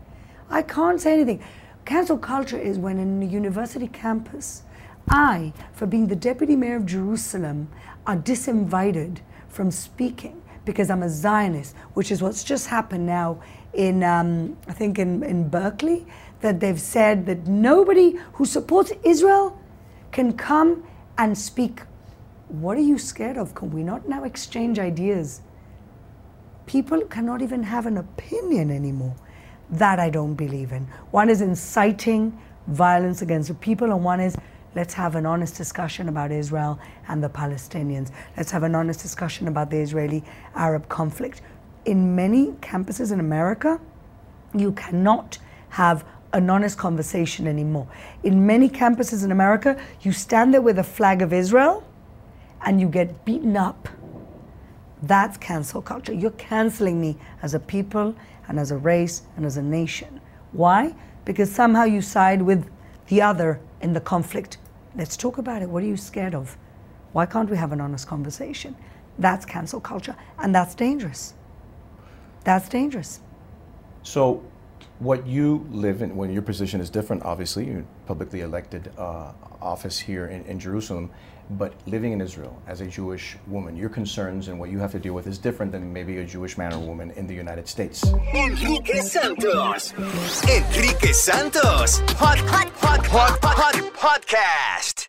I 0.50 0.62
can't 0.62 0.98
say 0.98 1.12
anything. 1.12 1.40
Cancel 1.84 2.16
culture 2.16 2.56
is 2.58 2.78
when 2.78 2.98
in 2.98 3.22
a 3.22 3.26
university 3.26 3.88
campus, 3.88 4.62
I, 5.10 5.52
for 5.74 5.84
being 5.84 6.06
the 6.06 6.16
deputy 6.16 6.56
mayor 6.56 6.76
of 6.76 6.86
Jerusalem, 6.86 7.68
are 8.06 8.16
disinvited 8.16 9.18
from 9.48 9.70
speaking 9.70 10.40
because 10.64 10.88
I'm 10.88 11.02
a 11.02 11.10
Zionist, 11.10 11.74
which 11.92 12.10
is 12.10 12.22
what's 12.22 12.42
just 12.44 12.68
happened 12.68 13.04
now 13.06 13.40
in, 13.78 14.02
um, 14.04 14.56
I 14.68 14.72
think, 14.72 14.98
in, 14.98 15.22
in 15.22 15.48
Berkeley, 15.48 16.06
that 16.40 16.60
they've 16.60 16.80
said 16.80 17.26
that 17.26 17.46
nobody 17.46 18.16
who 18.34 18.44
supports 18.44 18.92
Israel 19.02 19.58
can 20.12 20.32
come 20.34 20.84
and 21.16 21.36
speak 21.36 21.80
what 22.48 22.78
are 22.78 22.82
you 22.82 22.98
scared 22.98 23.36
of? 23.36 23.54
Can 23.54 23.70
we 23.70 23.82
not 23.82 24.08
now 24.08 24.24
exchange 24.24 24.78
ideas? 24.78 25.42
People 26.66 27.02
cannot 27.02 27.42
even 27.42 27.62
have 27.62 27.86
an 27.86 27.98
opinion 27.98 28.70
anymore. 28.70 29.14
That 29.70 30.00
I 30.00 30.08
don't 30.08 30.34
believe 30.34 30.72
in. 30.72 30.86
One 31.10 31.28
is 31.28 31.42
inciting 31.42 32.38
violence 32.68 33.20
against 33.20 33.48
the 33.48 33.54
people, 33.54 33.92
and 33.92 34.02
one 34.02 34.20
is 34.20 34.34
let's 34.74 34.94
have 34.94 35.14
an 35.14 35.26
honest 35.26 35.56
discussion 35.56 36.08
about 36.08 36.32
Israel 36.32 36.78
and 37.08 37.22
the 37.22 37.28
Palestinians. 37.28 38.10
Let's 38.36 38.50
have 38.50 38.62
an 38.62 38.74
honest 38.74 39.00
discussion 39.00 39.48
about 39.48 39.70
the 39.70 39.78
Israeli 39.78 40.24
Arab 40.54 40.88
conflict. 40.88 41.42
In 41.88 42.14
many 42.14 42.48
campuses 42.60 43.12
in 43.12 43.18
America, 43.18 43.80
you 44.54 44.72
cannot 44.72 45.38
have 45.70 46.04
an 46.34 46.50
honest 46.50 46.76
conversation 46.76 47.46
anymore. 47.46 47.88
In 48.22 48.44
many 48.44 48.68
campuses 48.68 49.24
in 49.24 49.32
America, 49.32 49.80
you 50.02 50.12
stand 50.12 50.52
there 50.52 50.60
with 50.60 50.78
a 50.78 50.84
flag 50.84 51.22
of 51.22 51.32
Israel 51.32 51.82
and 52.60 52.78
you 52.78 52.88
get 52.90 53.24
beaten 53.24 53.56
up. 53.56 53.88
That's 55.02 55.38
cancel 55.38 55.80
culture. 55.80 56.12
You're 56.12 56.32
canceling 56.32 57.00
me 57.00 57.16
as 57.40 57.54
a 57.54 57.58
people 57.58 58.14
and 58.48 58.60
as 58.60 58.70
a 58.70 58.76
race 58.76 59.22
and 59.38 59.46
as 59.46 59.56
a 59.56 59.62
nation. 59.62 60.20
Why? 60.52 60.94
Because 61.24 61.50
somehow 61.50 61.84
you 61.84 62.02
side 62.02 62.42
with 62.42 62.68
the 63.06 63.22
other 63.22 63.60
in 63.80 63.94
the 63.94 64.00
conflict. 64.02 64.58
Let's 64.94 65.16
talk 65.16 65.38
about 65.38 65.62
it. 65.62 65.70
What 65.70 65.82
are 65.82 65.86
you 65.86 65.96
scared 65.96 66.34
of? 66.34 66.58
Why 67.12 67.24
can't 67.24 67.48
we 67.48 67.56
have 67.56 67.72
an 67.72 67.80
honest 67.80 68.06
conversation? 68.06 68.76
That's 69.18 69.46
cancel 69.46 69.80
culture, 69.80 70.16
and 70.38 70.54
that's 70.54 70.74
dangerous. 70.74 71.32
That's 72.44 72.68
dangerous. 72.68 73.20
So, 74.02 74.42
what 75.00 75.26
you 75.26 75.66
live 75.70 76.02
in, 76.02 76.16
when 76.16 76.30
your 76.32 76.42
position 76.42 76.80
is 76.80 76.90
different, 76.90 77.22
obviously, 77.22 77.66
you're 77.66 77.84
publicly 78.06 78.40
elected 78.40 78.90
uh, 78.98 79.32
office 79.60 79.98
here 79.98 80.26
in, 80.26 80.44
in 80.46 80.58
Jerusalem, 80.58 81.10
but 81.50 81.74
living 81.86 82.12
in 82.12 82.20
Israel 82.20 82.60
as 82.66 82.80
a 82.80 82.86
Jewish 82.86 83.36
woman, 83.46 83.76
your 83.76 83.88
concerns 83.88 84.48
and 84.48 84.58
what 84.58 84.70
you 84.70 84.78
have 84.78 84.92
to 84.92 84.98
deal 84.98 85.14
with 85.14 85.26
is 85.26 85.38
different 85.38 85.72
than 85.72 85.92
maybe 85.92 86.18
a 86.18 86.24
Jewish 86.24 86.58
man 86.58 86.72
or 86.72 86.78
woman 86.80 87.10
in 87.12 87.26
the 87.26 87.34
United 87.34 87.68
States. 87.68 88.04
Enrique 88.34 89.00
Santos. 89.00 89.94
Enrique 89.94 91.12
Santos. 91.12 91.98
Hot, 92.16 92.38
hot, 92.38 92.68
hot, 92.76 93.06
hot, 93.06 93.38
hot, 93.42 93.74
podcast. 93.94 95.08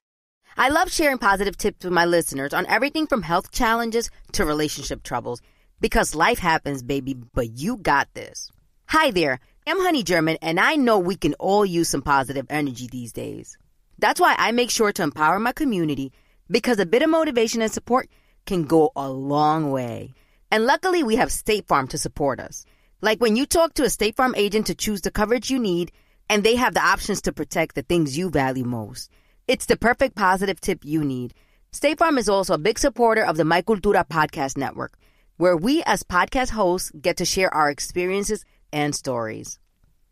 I 0.55 0.69
love 0.69 0.91
sharing 0.91 1.17
positive 1.17 1.57
tips 1.57 1.83
with 1.83 1.93
my 1.93 2.05
listeners 2.05 2.53
on 2.53 2.65
everything 2.67 3.07
from 3.07 3.21
health 3.21 3.51
challenges 3.51 4.09
to 4.33 4.45
relationship 4.45 5.03
troubles 5.03 5.41
because 5.79 6.15
life 6.15 6.39
happens, 6.39 6.83
baby, 6.83 7.13
but 7.13 7.57
you 7.57 7.77
got 7.77 8.07
this. 8.13 8.51
Hi 8.87 9.11
there, 9.11 9.39
I'm 9.67 9.79
Honey 9.79 10.03
German, 10.03 10.37
and 10.41 10.59
I 10.59 10.75
know 10.75 10.99
we 10.99 11.15
can 11.15 11.35
all 11.35 11.65
use 11.65 11.89
some 11.89 12.01
positive 12.01 12.47
energy 12.49 12.87
these 12.87 13.13
days. 13.13 13.57
That's 13.97 14.19
why 14.19 14.35
I 14.37 14.51
make 14.51 14.71
sure 14.71 14.91
to 14.91 15.03
empower 15.03 15.39
my 15.39 15.51
community 15.51 16.11
because 16.49 16.79
a 16.79 16.85
bit 16.85 17.03
of 17.03 17.09
motivation 17.09 17.61
and 17.61 17.71
support 17.71 18.09
can 18.45 18.63
go 18.63 18.91
a 18.95 19.09
long 19.09 19.71
way. 19.71 20.13
And 20.51 20.65
luckily, 20.65 21.03
we 21.03 21.17
have 21.17 21.31
State 21.31 21.67
Farm 21.67 21.87
to 21.89 21.97
support 21.97 22.39
us. 22.39 22.65
Like 23.01 23.21
when 23.21 23.35
you 23.35 23.45
talk 23.45 23.75
to 23.75 23.83
a 23.83 23.89
State 23.89 24.15
Farm 24.15 24.33
agent 24.35 24.67
to 24.67 24.75
choose 24.75 25.01
the 25.01 25.11
coverage 25.11 25.51
you 25.51 25.59
need, 25.59 25.91
and 26.29 26.43
they 26.43 26.55
have 26.55 26.73
the 26.73 26.83
options 26.83 27.21
to 27.23 27.31
protect 27.31 27.75
the 27.75 27.81
things 27.81 28.17
you 28.17 28.29
value 28.29 28.63
most. 28.63 29.09
It's 29.47 29.65
the 29.65 29.77
perfect 29.77 30.15
positive 30.15 30.61
tip 30.61 30.83
you 30.83 31.03
need. 31.03 31.33
State 31.71 31.99
Farm 31.99 32.17
is 32.17 32.29
also 32.29 32.53
a 32.55 32.59
big 32.59 32.79
supporter 32.79 33.23
of 33.23 33.37
the 33.37 33.45
My 33.45 33.61
Cultura 33.61 34.07
podcast 34.07 34.57
network, 34.57 34.97
where 35.39 35.55
we 35.55 35.81
as 35.83 36.03
podcast 36.03 36.49
hosts 36.49 36.91
get 37.01 37.15
to 37.15 37.23
share 37.23 37.51
our 37.53 37.69
experiences 37.69 38.43
and 38.73 38.93
stories. 38.93 39.57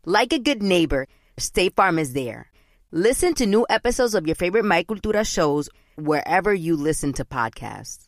Like 0.06 0.32
a 0.32 0.38
good 0.38 0.62
neighbor, 0.62 1.06
State 1.36 1.76
Farm 1.76 1.98
is 1.98 2.14
there. 2.14 2.50
Listen 2.92 3.34
to 3.34 3.44
new 3.44 3.66
episodes 3.68 4.14
of 4.14 4.26
your 4.26 4.36
favorite 4.36 4.64
My 4.64 4.84
Cultura 4.84 5.30
shows 5.30 5.68
wherever 5.96 6.54
you 6.54 6.76
listen 6.76 7.12
to 7.12 7.26
podcasts. 7.26 8.07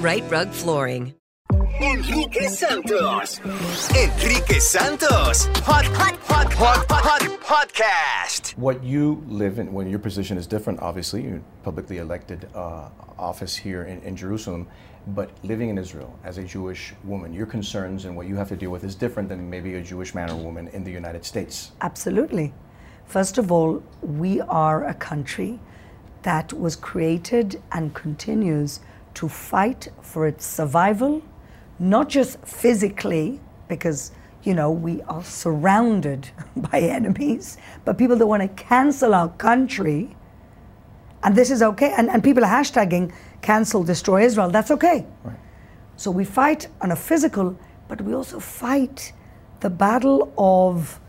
Rite 0.00 0.30
Rug 0.30 0.50
Flooring. 0.50 1.12
Enrique 1.80 2.46
Santos. 2.46 3.40
Enrique 3.40 4.60
Santos. 4.60 5.46
Hot, 5.46 5.84
hot, 5.86 6.16
hot, 6.18 6.52
hot, 6.52 6.86
hot, 6.88 7.20
podcast. 7.40 8.56
What 8.56 8.84
you 8.84 9.24
live 9.26 9.58
in, 9.58 9.72
when 9.72 9.90
your 9.90 9.98
position 9.98 10.38
is 10.38 10.46
different, 10.46 10.80
obviously, 10.80 11.24
you're 11.24 11.42
publicly 11.64 11.98
elected 11.98 12.48
uh, 12.54 12.90
office 13.18 13.56
here 13.56 13.82
in, 13.84 14.00
in 14.02 14.14
Jerusalem, 14.14 14.68
but 15.08 15.30
living 15.42 15.68
in 15.68 15.76
Israel 15.76 16.16
as 16.22 16.38
a 16.38 16.44
Jewish 16.44 16.94
woman, 17.02 17.32
your 17.32 17.46
concerns 17.46 18.04
and 18.04 18.14
what 18.14 18.28
you 18.28 18.36
have 18.36 18.48
to 18.50 18.56
deal 18.56 18.70
with 18.70 18.84
is 18.84 18.94
different 18.94 19.28
than 19.28 19.50
maybe 19.50 19.74
a 19.74 19.82
Jewish 19.82 20.14
man 20.14 20.30
or 20.30 20.36
woman 20.36 20.68
in 20.68 20.84
the 20.84 20.92
United 20.92 21.24
States. 21.24 21.72
Absolutely. 21.80 22.54
First 23.06 23.36
of 23.36 23.50
all, 23.50 23.82
we 24.00 24.40
are 24.42 24.86
a 24.86 24.94
country 24.94 25.58
that 26.22 26.52
was 26.52 26.76
created 26.76 27.60
and 27.72 27.92
continues 27.94 28.78
to 29.18 29.28
fight 29.28 29.88
for 30.00 30.28
its 30.28 30.46
survival, 30.46 31.20
not 31.80 32.08
just 32.08 32.38
physically, 32.46 33.40
because 33.66 34.12
you 34.44 34.54
know 34.54 34.70
we 34.70 35.02
are 35.02 35.24
surrounded 35.24 36.30
by 36.56 36.78
enemies, 36.78 37.58
but 37.84 37.98
people 37.98 38.14
that 38.14 38.28
want 38.28 38.42
to 38.42 38.62
cancel 38.62 39.14
our 39.14 39.28
country. 39.30 40.16
And 41.24 41.34
this 41.34 41.50
is 41.50 41.62
okay. 41.62 41.92
And, 41.98 42.08
and 42.08 42.22
people 42.22 42.44
are 42.44 42.62
hashtagging 42.62 43.12
cancel, 43.42 43.82
destroy 43.82 44.24
Israel. 44.24 44.50
That's 44.50 44.70
okay. 44.70 45.04
Right. 45.24 45.36
So 45.96 46.12
we 46.12 46.24
fight 46.24 46.68
on 46.80 46.92
a 46.92 46.96
physical, 46.96 47.58
but 47.88 48.00
we 48.00 48.14
also 48.14 48.38
fight 48.38 49.12
the 49.58 49.70
battle 49.70 50.32
of 50.38 51.00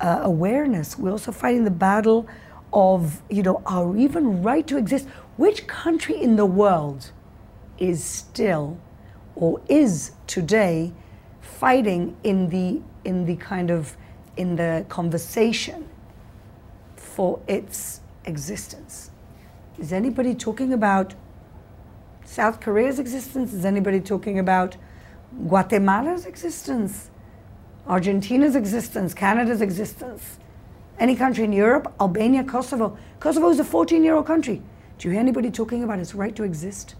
uh, 0.00 0.20
awareness. 0.22 0.98
We're 0.98 1.10
also 1.10 1.32
fighting 1.32 1.64
the 1.64 1.78
battle 1.88 2.26
of, 2.72 3.20
you 3.28 3.42
know, 3.42 3.60
our 3.66 3.94
even 3.94 4.42
right 4.42 4.66
to 4.68 4.78
exist. 4.78 5.06
Which 5.36 5.66
country 5.66 6.16
in 6.16 6.36
the 6.36 6.46
world 6.46 7.12
is 7.78 8.02
still 8.02 8.78
or 9.34 9.60
is 9.68 10.12
today 10.26 10.92
fighting 11.40 12.16
in 12.24 12.48
the 12.50 12.80
in 13.04 13.24
the 13.24 13.36
kind 13.36 13.70
of 13.70 13.96
in 14.36 14.56
the 14.56 14.84
conversation 14.88 15.88
for 16.96 17.40
its 17.48 18.00
existence. 18.24 19.10
Is 19.78 19.92
anybody 19.92 20.34
talking 20.34 20.72
about 20.72 21.14
South 22.24 22.60
Korea's 22.60 22.98
existence? 22.98 23.52
Is 23.52 23.64
anybody 23.64 24.00
talking 24.00 24.38
about 24.38 24.76
Guatemala's 25.48 26.26
existence? 26.26 27.10
Argentina's 27.86 28.54
existence, 28.54 29.14
Canada's 29.14 29.62
existence, 29.62 30.38
any 30.98 31.16
country 31.16 31.44
in 31.44 31.52
Europe, 31.52 31.92
Albania, 32.00 32.44
Kosovo. 32.44 32.98
Kosovo 33.18 33.48
is 33.48 33.58
a 33.58 33.64
14 33.64 34.04
year 34.04 34.14
old 34.14 34.26
country. 34.26 34.62
Do 34.98 35.08
you 35.08 35.12
hear 35.12 35.20
anybody 35.20 35.50
talking 35.50 35.82
about 35.84 35.98
its 35.98 36.14
right 36.14 36.34
to 36.36 36.42
exist? 36.42 36.96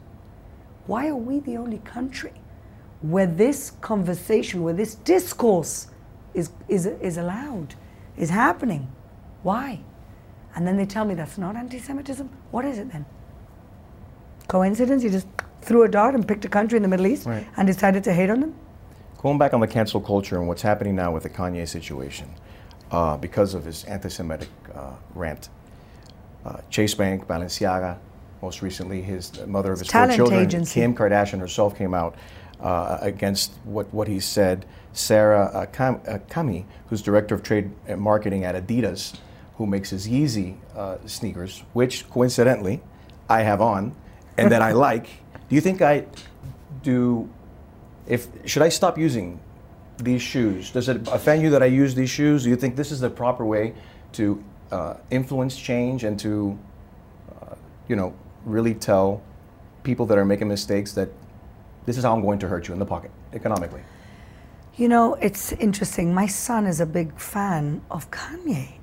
Why 0.89 1.09
are 1.09 1.17
we 1.17 1.41
the 1.41 1.59
only 1.59 1.79
country 1.85 2.33
where 3.03 3.27
this 3.27 3.73
conversation, 3.83 4.63
where 4.63 4.73
this 4.73 4.95
discourse 4.95 5.89
is, 6.33 6.51
is, 6.67 6.87
is 6.87 7.19
allowed, 7.19 7.75
is 8.17 8.31
happening? 8.31 8.91
Why? 9.43 9.81
And 10.57 10.67
then 10.67 10.79
they 10.79 10.87
tell 10.87 11.05
me 11.05 11.15
that's 11.15 11.37
not 11.37 11.57
anti 11.57 11.79
Semitism? 11.79 12.31
What 12.51 12.65
is 12.65 12.79
it 12.79 12.91
then? 12.91 13.05
Coincidence? 14.49 15.05
You 15.05 15.11
just 15.11 15.27
threw 15.61 15.83
a 15.83 15.89
dart 15.89 16.15
and 16.15 16.27
picked 16.27 16.47
a 16.47 16.49
country 16.49 16.79
in 16.79 16.83
the 16.83 16.89
Middle 16.89 17.07
East 17.07 17.27
Right. 17.27 17.47
and 17.59 17.67
decided 17.67 18.03
to 18.05 18.13
hate 18.15 18.31
on 18.31 18.41
them? 18.41 18.55
Going 19.19 19.37
back 19.37 19.53
on 19.53 19.61
the 19.61 19.69
cancel 19.69 20.01
culture 20.01 20.39
and 20.39 20.49
what's 20.49 20.63
happening 20.63 20.97
now 20.97 21.13
with 21.13 21.23
the 21.23 21.29
Kanye 21.31 21.69
situation, 21.69 22.31
uh, 22.91 23.19
because 23.19 23.53
of 23.53 23.67
his 23.67 23.85
anti-Semitic 23.85 24.49
uh, 24.75 24.93
rant, 25.15 25.51
uh, 26.47 26.61
Chase 26.71 26.95
Bank, 26.95 27.27
Balenciaga, 27.27 27.99
most 28.43 28.63
recently 28.63 29.03
his 29.03 29.45
mother 29.47 29.73
of 29.73 29.79
his 29.79 29.91
four 29.91 30.09
children, 30.09 30.41
agency. 30.41 30.81
Kim 30.81 30.95
Kardashian 30.95 31.41
herself, 31.41 31.77
came 31.77 31.95
out 31.95 32.15
uh, 32.61 32.99
against 33.01 33.53
what, 33.65 33.93
what 33.93 34.09
he 34.09 34.21
said. 34.21 34.65
Sarah 34.93 35.47
uh, 35.47 35.67
Kam- 35.67 36.01
uh, 36.09 36.19
Kami, 36.29 36.67
who's 36.89 37.03
director 37.03 37.35
of 37.35 37.43
trade 37.43 37.71
and 37.87 38.01
marketing 38.01 38.45
at 38.45 38.55
Adidas, 38.55 39.17
who 39.57 39.67
makes 39.67 39.91
his 39.91 40.09
Yeezy 40.09 40.57
uh, 40.77 40.99
sneakers, 41.07 41.63
which 41.73 42.09
coincidentally 42.11 42.81
I 43.29 43.43
have 43.43 43.61
on 43.61 43.95
and 44.37 44.51
that 44.51 44.63
I 44.63 44.73
like. 44.89 45.07
Do 45.49 45.55
you 45.55 45.61
think 45.61 45.83
I 45.83 46.07
do? 46.83 47.29
If 48.07 48.29
should 48.47 48.63
I 48.63 48.71
stop 48.71 48.97
using 48.99 49.41
these 49.99 50.23
shoes? 50.23 50.71
Does 50.71 50.89
it 50.89 51.07
offend 51.09 51.43
you 51.43 51.51
that 51.51 51.63
I 51.63 51.67
use 51.67 51.95
these 51.95 52.11
shoes? 52.11 52.45
Do 52.45 52.51
you 52.51 52.57
think 52.57 52.77
this 52.77 52.91
is 52.91 53.01
the 53.01 53.11
proper 53.11 53.45
way 53.45 53.75
to 54.13 54.43
uh, 54.71 54.95
influence 55.11 55.57
change 55.57 56.05
and 56.05 56.19
to, 56.21 56.59
uh, 57.31 57.55
you 57.89 57.97
know, 57.97 58.15
really 58.49 58.75
tell 58.75 59.23
people 59.83 60.07
that 60.07 60.19
are 60.19 60.25
making 60.25 60.49
mistakes 60.49 60.93
that 60.93 61.09
this 61.87 61.97
is 61.97 62.05
how 62.05 62.15
I'm 62.15 62.23
going 62.23 62.39
to 62.41 62.49
hurt 62.49 62.69
you 62.69 62.75
in 62.75 62.81
the 62.81 62.87
pocket 62.87 63.11
economically? 63.33 63.83
You 64.77 64.89
know, 64.89 65.15
it's 65.15 65.53
interesting. 65.53 66.15
My 66.15 66.27
son 66.27 66.67
is 66.67 66.81
a 66.81 66.87
big 66.87 67.19
fan 67.19 67.83
of 67.91 68.11
Kanye. 68.11 68.75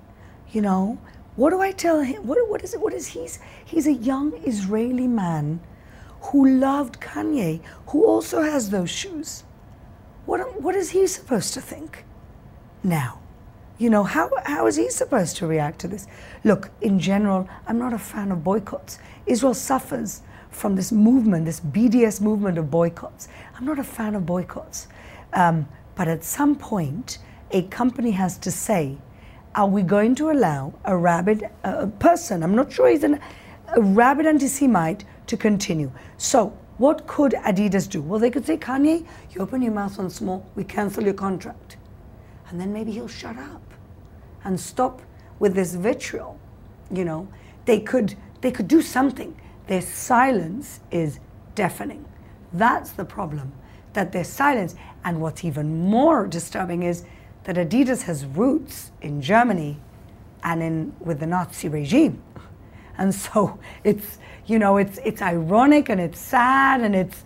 You 0.52 0.62
know, 0.62 0.98
what 1.36 1.50
do 1.52 1.62
I 1.62 1.72
tell 1.72 2.02
him? 2.02 2.26
What, 2.26 2.50
what 2.50 2.64
is 2.64 2.74
it? 2.74 2.82
What 2.82 2.94
is 2.94 3.08
he's? 3.08 3.40
He's 3.64 3.88
a 3.88 3.94
young 3.94 4.34
Israeli 4.46 5.08
man 5.08 5.60
who 6.22 6.48
loved 6.48 7.00
Kanye, 7.00 7.62
who 7.88 8.06
also 8.06 8.42
has 8.42 8.70
those 8.70 8.90
shoes. 8.90 9.44
What, 10.26 10.62
what 10.62 10.76
is 10.76 10.90
he 10.92 11.06
supposed 11.08 11.54
to 11.54 11.62
think 11.62 12.04
now? 12.84 13.20
You 13.78 13.90
know, 13.90 14.04
how, 14.04 14.32
how 14.46 14.68
is 14.68 14.78
he 14.78 14.90
supposed 14.90 15.36
to 15.38 15.48
react 15.48 15.80
to 15.80 15.90
this? 15.90 16.08
Look, 16.46 16.70
in 16.80 16.98
general, 16.98 17.50
I'm 17.68 17.78
not 17.78 17.92
a 17.92 17.98
fan 17.98 18.32
of 18.32 18.42
boycotts. 18.42 19.00
Israel 19.26 19.54
suffers 19.54 20.22
from 20.50 20.78
this 20.78 20.94
movement, 20.94 21.44
this 21.44 21.60
BDS 21.60 22.22
movement 22.22 22.58
of 22.58 22.72
boycotts. 22.72 23.28
I'm 23.58 23.66
not 23.66 23.78
a 23.78 23.84
fan 23.84 24.16
of 24.16 24.26
boycotts. 24.26 24.88
Um, 25.34 25.68
but 25.96 26.08
at 26.08 26.24
some 26.24 26.56
point, 26.56 27.18
a 27.52 27.64
company 27.64 28.12
has 28.12 28.38
to 28.40 28.52
say, 28.52 28.98
are 29.56 29.68
we 29.68 29.82
going 29.82 30.16
to 30.16 30.32
allow 30.32 30.74
a 30.86 30.96
rabid 30.96 31.50
uh, 31.64 31.88
person, 32.00 32.44
I'm 32.44 32.56
not 32.56 32.72
sure 32.72 32.90
he's 32.90 33.04
an, 33.04 33.20
a 33.76 33.82
rabid 33.82 34.26
anti 34.26 34.48
Semite, 34.48 35.04
to 35.28 35.36
continue? 35.36 35.92
So, 36.18 36.58
what 36.78 37.08
could 37.08 37.34
Adidas 37.34 37.90
do? 37.90 38.02
Well, 38.02 38.20
they 38.20 38.30
could 38.30 38.46
say, 38.46 38.58
Kanye, 38.58 39.06
you 39.32 39.42
open 39.42 39.62
your 39.62 39.72
mouth 39.72 39.98
once 39.98 40.22
more, 40.22 40.44
we 40.56 40.64
cancel 40.64 41.04
your 41.04 41.14
contract. 41.14 41.78
And 42.50 42.60
then 42.60 42.72
maybe 42.74 42.92
he'll 42.92 43.08
shut 43.08 43.38
up 43.38 43.65
and 44.46 44.60
stop 44.60 45.02
with 45.40 45.56
this 45.56 45.76
vitriol. 45.76 46.40
You 46.92 47.04
know, 47.04 47.28
they 47.66 47.80
could 47.80 48.16
they 48.42 48.52
could 48.52 48.68
do 48.68 48.82
something. 48.82 49.36
Their 49.68 49.82
silence 49.82 50.80
is 50.92 51.20
deafening. 51.56 52.06
That's 52.54 52.92
the 52.92 53.04
problem. 53.06 53.52
That 53.94 54.12
their 54.12 54.24
silence, 54.24 54.76
and 55.04 55.20
what's 55.20 55.44
even 55.44 55.90
more 55.90 56.28
disturbing 56.28 56.84
is 56.84 57.04
that 57.46 57.56
Adidas 57.56 58.04
has 58.04 58.26
roots 58.26 58.92
in 59.02 59.22
Germany 59.22 59.78
and 60.44 60.62
in 60.62 60.96
with 61.00 61.20
the 61.20 61.28
Nazi 61.28 61.68
regime. 61.68 62.22
And 62.98 63.14
so 63.14 63.60
it's 63.84 64.20
you 64.46 64.60
know 64.60 64.78
it's 64.78 65.00
it's 65.04 65.22
ironic 65.22 65.90
and 65.90 66.00
it's 66.00 66.20
sad 66.20 66.82
and 66.82 66.96
it's 66.96 67.24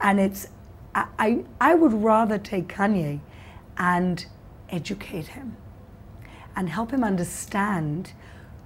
and 0.00 0.20
it's 0.20 0.48
I 0.94 1.44
I 1.60 1.74
would 1.74 1.94
rather 1.94 2.38
take 2.38 2.68
Kanye 2.68 3.20
and 3.78 4.26
educate 4.70 5.28
him 5.28 5.56
and 6.58 6.68
help 6.68 6.90
him 6.90 7.04
understand 7.04 8.12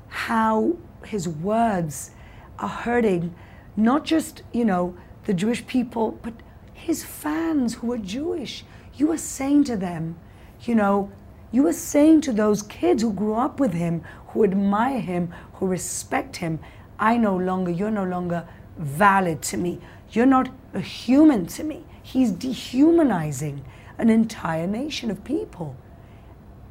how 0.08 0.74
his 1.04 1.28
words 1.28 2.12
are 2.58 2.68
hurting 2.68 3.34
not 3.76 4.06
just, 4.06 4.42
you 4.50 4.64
know, 4.64 4.96
the 5.24 5.34
Jewish 5.34 5.66
people, 5.66 6.18
but 6.22 6.32
his 6.72 7.04
fans 7.04 7.74
who 7.74 7.92
are 7.92 7.98
Jewish. 7.98 8.64
You 8.94 9.12
are 9.12 9.18
saying 9.18 9.64
to 9.64 9.76
them, 9.76 10.16
you 10.62 10.74
know, 10.74 11.12
you 11.50 11.66
are 11.66 11.72
saying 11.74 12.22
to 12.22 12.32
those 12.32 12.62
kids 12.62 13.02
who 13.02 13.12
grew 13.12 13.34
up 13.34 13.60
with 13.60 13.74
him, 13.74 14.02
who 14.28 14.42
admire 14.42 15.00
him, 15.00 15.32
who 15.54 15.66
respect 15.66 16.36
him, 16.36 16.60
I 16.98 17.18
no 17.18 17.36
longer, 17.36 17.70
you're 17.70 17.90
no 17.90 18.04
longer 18.04 18.48
valid 18.78 19.42
to 19.42 19.58
me. 19.58 19.80
You're 20.12 20.24
not 20.24 20.48
a 20.72 20.80
human 20.80 21.44
to 21.48 21.62
me. 21.62 21.84
He's 22.02 22.32
dehumanizing 22.32 23.62
an 23.98 24.08
entire 24.08 24.66
nation 24.66 25.10
of 25.10 25.24
people, 25.24 25.76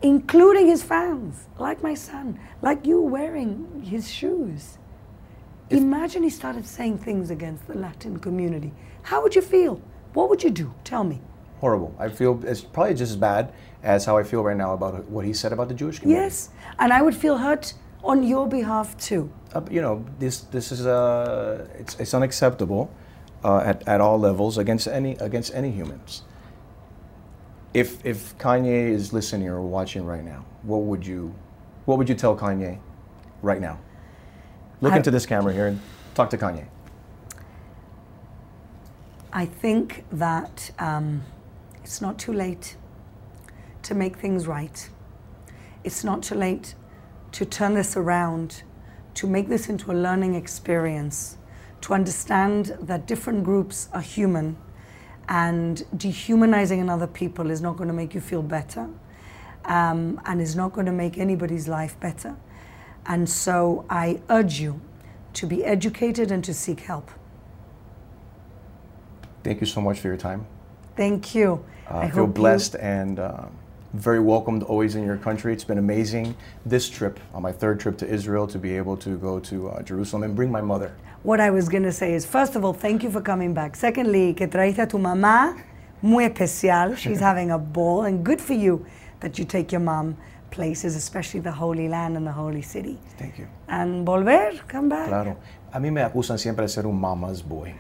including 0.02 0.68
his 0.68 0.84
fans, 0.84 1.48
like 1.60 1.84
my 1.84 1.94
son, 1.94 2.40
like 2.62 2.86
you 2.86 3.02
wearing 3.02 3.84
his 3.84 4.10
shoes. 4.10 4.78
Imagine 5.70 6.24
he 6.24 6.30
started 6.30 6.66
saying 6.66 6.98
things 6.98 7.30
against 7.30 7.68
the 7.68 7.78
Latin 7.78 8.20
community. 8.20 8.74
How 9.04 9.22
would 9.22 9.36
you 9.36 9.42
feel? 9.42 9.82
What 10.14 10.30
would 10.30 10.44
you 10.44 10.50
do? 10.50 10.74
Tell 10.84 11.04
me. 11.04 11.22
Horrible. 11.60 11.96
I 11.98 12.10
feel 12.10 12.44
it's 12.46 12.62
probably 12.62 12.96
just 12.96 13.12
as 13.12 13.16
bad 13.16 13.54
as 13.84 14.04
how 14.04 14.18
I 14.18 14.24
feel 14.24 14.44
right 14.44 14.58
now 14.58 14.74
about 14.74 15.06
what 15.06 15.26
he 15.26 15.34
said 15.34 15.54
about 15.54 15.70
the 15.70 15.74
Jewish 15.74 16.00
community. 16.00 16.24
Yes, 16.24 16.50
and 16.80 16.92
I 16.92 17.02
would 17.02 17.16
feel 17.16 17.38
hurt 17.38 17.74
on 18.04 18.24
your 18.24 18.48
behalf 18.48 18.98
too. 18.98 19.32
Uh, 19.54 19.62
you 19.70 19.82
know, 19.82 20.04
this 20.20 20.42
this 20.42 20.72
is 20.72 20.86
uh, 20.86 21.68
it's, 21.78 21.96
it's 22.00 22.14
unacceptable 22.14 22.92
uh, 23.44 23.60
at, 23.60 23.88
at 23.88 24.02
all 24.02 24.20
levels 24.20 24.58
against 24.58 24.88
any 24.88 25.12
against 25.18 25.54
any 25.54 25.72
humans. 25.72 26.24
If 27.74 28.06
if 28.06 28.38
Kanye 28.38 28.90
is 28.90 29.14
listening 29.14 29.48
or 29.48 29.62
watching 29.62 30.06
right 30.06 30.24
now, 30.24 30.46
what 30.64 30.82
would 30.82 31.06
you 31.06 31.34
what 31.86 31.98
would 31.98 32.10
you 32.10 32.16
tell 32.16 32.36
Kanye 32.36 32.80
right 33.42 33.62
now? 33.62 33.80
Look 34.82 34.94
I- 34.94 34.98
into 34.98 35.12
this 35.12 35.26
camera 35.26 35.54
here 35.54 35.68
and 35.68 35.80
talk 36.14 36.30
to 36.32 36.38
Kanye. 36.38 36.66
I 39.34 39.46
think 39.46 40.04
that 40.12 40.72
um, 40.78 41.24
it's 41.84 42.02
not 42.02 42.20
too 42.20 42.34
late 42.34 42.76
to 43.84 43.96
make 43.96 44.18
things 44.18 44.46
right. 44.46 44.90
It's 45.86 46.04
not 46.04 46.22
too 46.22 46.36
late 46.36 46.76
to 47.32 47.46
turn 47.46 47.76
this 47.76 47.96
around, 47.96 48.64
to 49.14 49.28
make 49.28 49.48
this 49.48 49.70
into 49.70 49.90
a 49.92 49.94
learning 49.94 50.36
experience, 50.36 51.38
to 51.80 51.94
understand 51.94 52.78
that 52.82 53.08
different 53.08 53.46
groups 53.46 53.88
are 53.94 54.02
human 54.02 54.58
and 55.32 55.86
dehumanizing 55.98 56.82
another 56.82 57.08
people 57.08 57.50
is 57.50 57.62
not 57.62 57.78
going 57.78 57.88
to 57.88 57.94
make 57.94 58.14
you 58.14 58.20
feel 58.20 58.42
better 58.44 58.90
um, 59.64 60.20
and 60.26 60.42
is 60.42 60.58
not 60.58 60.74
going 60.74 60.86
to 60.86 60.92
make 60.92 61.18
anybody's 61.18 61.70
life 61.70 61.98
better. 62.02 62.36
And 63.06 63.28
so 63.30 63.86
I 63.90 64.22
urge 64.30 64.60
you 64.60 64.82
to 65.36 65.48
be 65.48 65.64
educated 65.64 66.32
and 66.32 66.44
to 66.44 66.54
seek 66.54 66.82
help. 66.82 67.10
Thank 69.42 69.62
you 69.62 69.68
so 69.68 69.80
much 69.80 70.02
for 70.02 70.10
your 70.10 70.18
time. 70.18 70.46
Thank 70.98 71.34
you. 71.34 71.64
Uh, 71.90 72.00
I 72.00 72.08
feel 72.08 72.26
hope 72.26 72.28
you- 72.28 72.34
blessed 72.34 72.76
and 72.76 73.18
uh, 73.18 73.46
very 73.94 74.20
welcomed 74.20 74.64
always 74.64 74.96
in 74.96 75.06
your 75.06 75.18
country. 75.18 75.54
It's 75.54 75.64
been 75.64 75.78
amazing 75.78 76.36
this 76.66 76.90
trip, 76.90 77.22
on 77.34 77.42
my 77.42 77.54
third 77.54 77.80
trip 77.80 77.98
to 78.00 78.08
Israel, 78.08 78.48
to 78.48 78.60
be 78.60 78.76
able 78.76 78.98
to 78.98 79.18
go 79.18 79.40
to 79.40 79.70
uh, 79.70 79.82
Jerusalem 79.82 80.24
and 80.24 80.36
bring 80.36 80.52
my 80.52 80.62
mother. 80.62 80.94
What 81.24 81.40
I 81.40 81.52
was 81.52 81.70
going 81.70 81.84
to 81.84 81.92
say 81.92 82.14
is, 82.14 82.26
first 82.26 82.56
of 82.56 82.66
all, 82.66 82.74
thank 82.74 83.04
you 83.04 83.12
for 83.12 83.22
coming 83.22 83.54
back. 83.54 83.76
Secondly, 83.76 84.34
que 84.34 84.48
traíste 84.48 84.80
a 84.80 84.88
tu 84.88 84.98
mamá, 84.98 85.56
muy 86.02 86.26
especial. 86.26 86.96
She's 86.98 87.20
having 87.20 87.52
a 87.52 87.60
ball, 87.60 88.06
and 88.06 88.26
good 88.26 88.42
for 88.42 88.54
you 88.54 88.84
that 89.20 89.38
you 89.38 89.46
take 89.46 89.72
your 89.72 89.82
mom 89.82 90.18
places, 90.50 90.96
especially 90.96 91.40
the 91.40 91.52
Holy 91.52 91.88
Land 91.88 92.18
and 92.18 92.26
the 92.26 92.32
Holy 92.32 92.64
City. 92.64 92.98
Thank 93.20 93.38
you. 93.38 93.48
And 93.68 94.06
volver, 94.06 94.68
come 94.68 94.90
back. 94.90 95.10
Claro. 95.10 95.38
A 95.72 95.80
mí 95.80 95.92
me 95.92 96.02
acusan 96.02 96.40
siempre 96.40 96.66
de 96.66 96.70
ser 96.70 96.88
un 96.88 97.00
mama's 97.00 97.44
boy. 97.44 97.72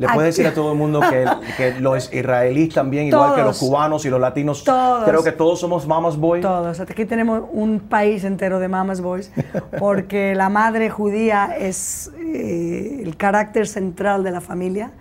Le 0.00 0.06
¿A 0.06 0.14
puedes 0.14 0.34
decir 0.34 0.50
a 0.50 0.54
todo 0.54 0.72
el 0.72 0.78
mundo 0.78 1.00
que, 1.00 1.26
que 1.58 1.78
los 1.78 2.10
israelíes 2.10 2.72
también, 2.72 3.08
igual 3.08 3.34
que 3.34 3.42
los 3.42 3.58
Todos. 3.58 3.68
cubanos 3.70 4.04
y 4.06 4.08
los 4.08 4.18
latinos, 4.18 4.64
Todos. 4.64 5.04
creo 5.04 5.22
que 5.22 5.32
todos 5.32 5.60
somos 5.60 5.86
mama's 5.86 6.16
boy. 6.16 6.40
Todos. 6.40 6.80
Aquí 6.80 7.04
tenemos 7.04 7.42
un 7.52 7.80
país 7.80 8.24
entero 8.24 8.60
de 8.60 8.68
mamas 8.68 9.02
boys, 9.02 9.30
porque 9.78 10.34
la 10.34 10.48
madre 10.48 10.88
judía 10.88 11.54
es 11.54 12.10
eh, 12.18 13.02
el 13.04 13.18
carácter 13.18 13.68
central 13.68 14.24
de 14.24 14.30
la 14.30 14.40
familia 14.40 14.92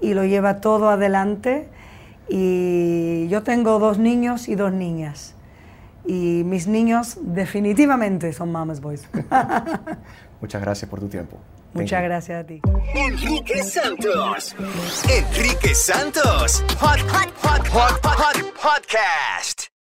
y 0.00 0.14
lo 0.14 0.24
lleva 0.24 0.62
todo 0.62 0.88
adelante. 0.88 1.68
Y 2.30 3.28
yo 3.28 3.42
tengo 3.42 3.78
dos 3.78 3.98
niños 3.98 4.48
y 4.48 4.54
dos 4.54 4.72
niñas. 4.72 5.34
Y 6.06 6.44
mis 6.46 6.66
niños 6.66 7.18
definitivamente 7.20 8.32
son 8.32 8.50
mamas 8.52 8.80
boys. 8.80 9.06
Muchas 10.40 10.62
gracias 10.62 10.90
por 10.90 10.98
tu 10.98 11.08
tiempo. 11.08 11.36
Muchas 11.74 12.02
gracias 12.02 12.44
a 12.44 12.46
ti. 12.46 12.60
Enrique 12.94 13.62
Santos. 13.62 14.54
Enrique 15.08 15.74
Santos. 15.74 16.64
Hot, 16.80 17.00
hot, 17.00 17.30
hot, 17.42 17.68
hot, 17.68 18.00
hot, 18.04 18.36
podcast. 18.60 19.68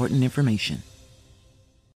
important 0.00 0.24
information. 0.24 0.89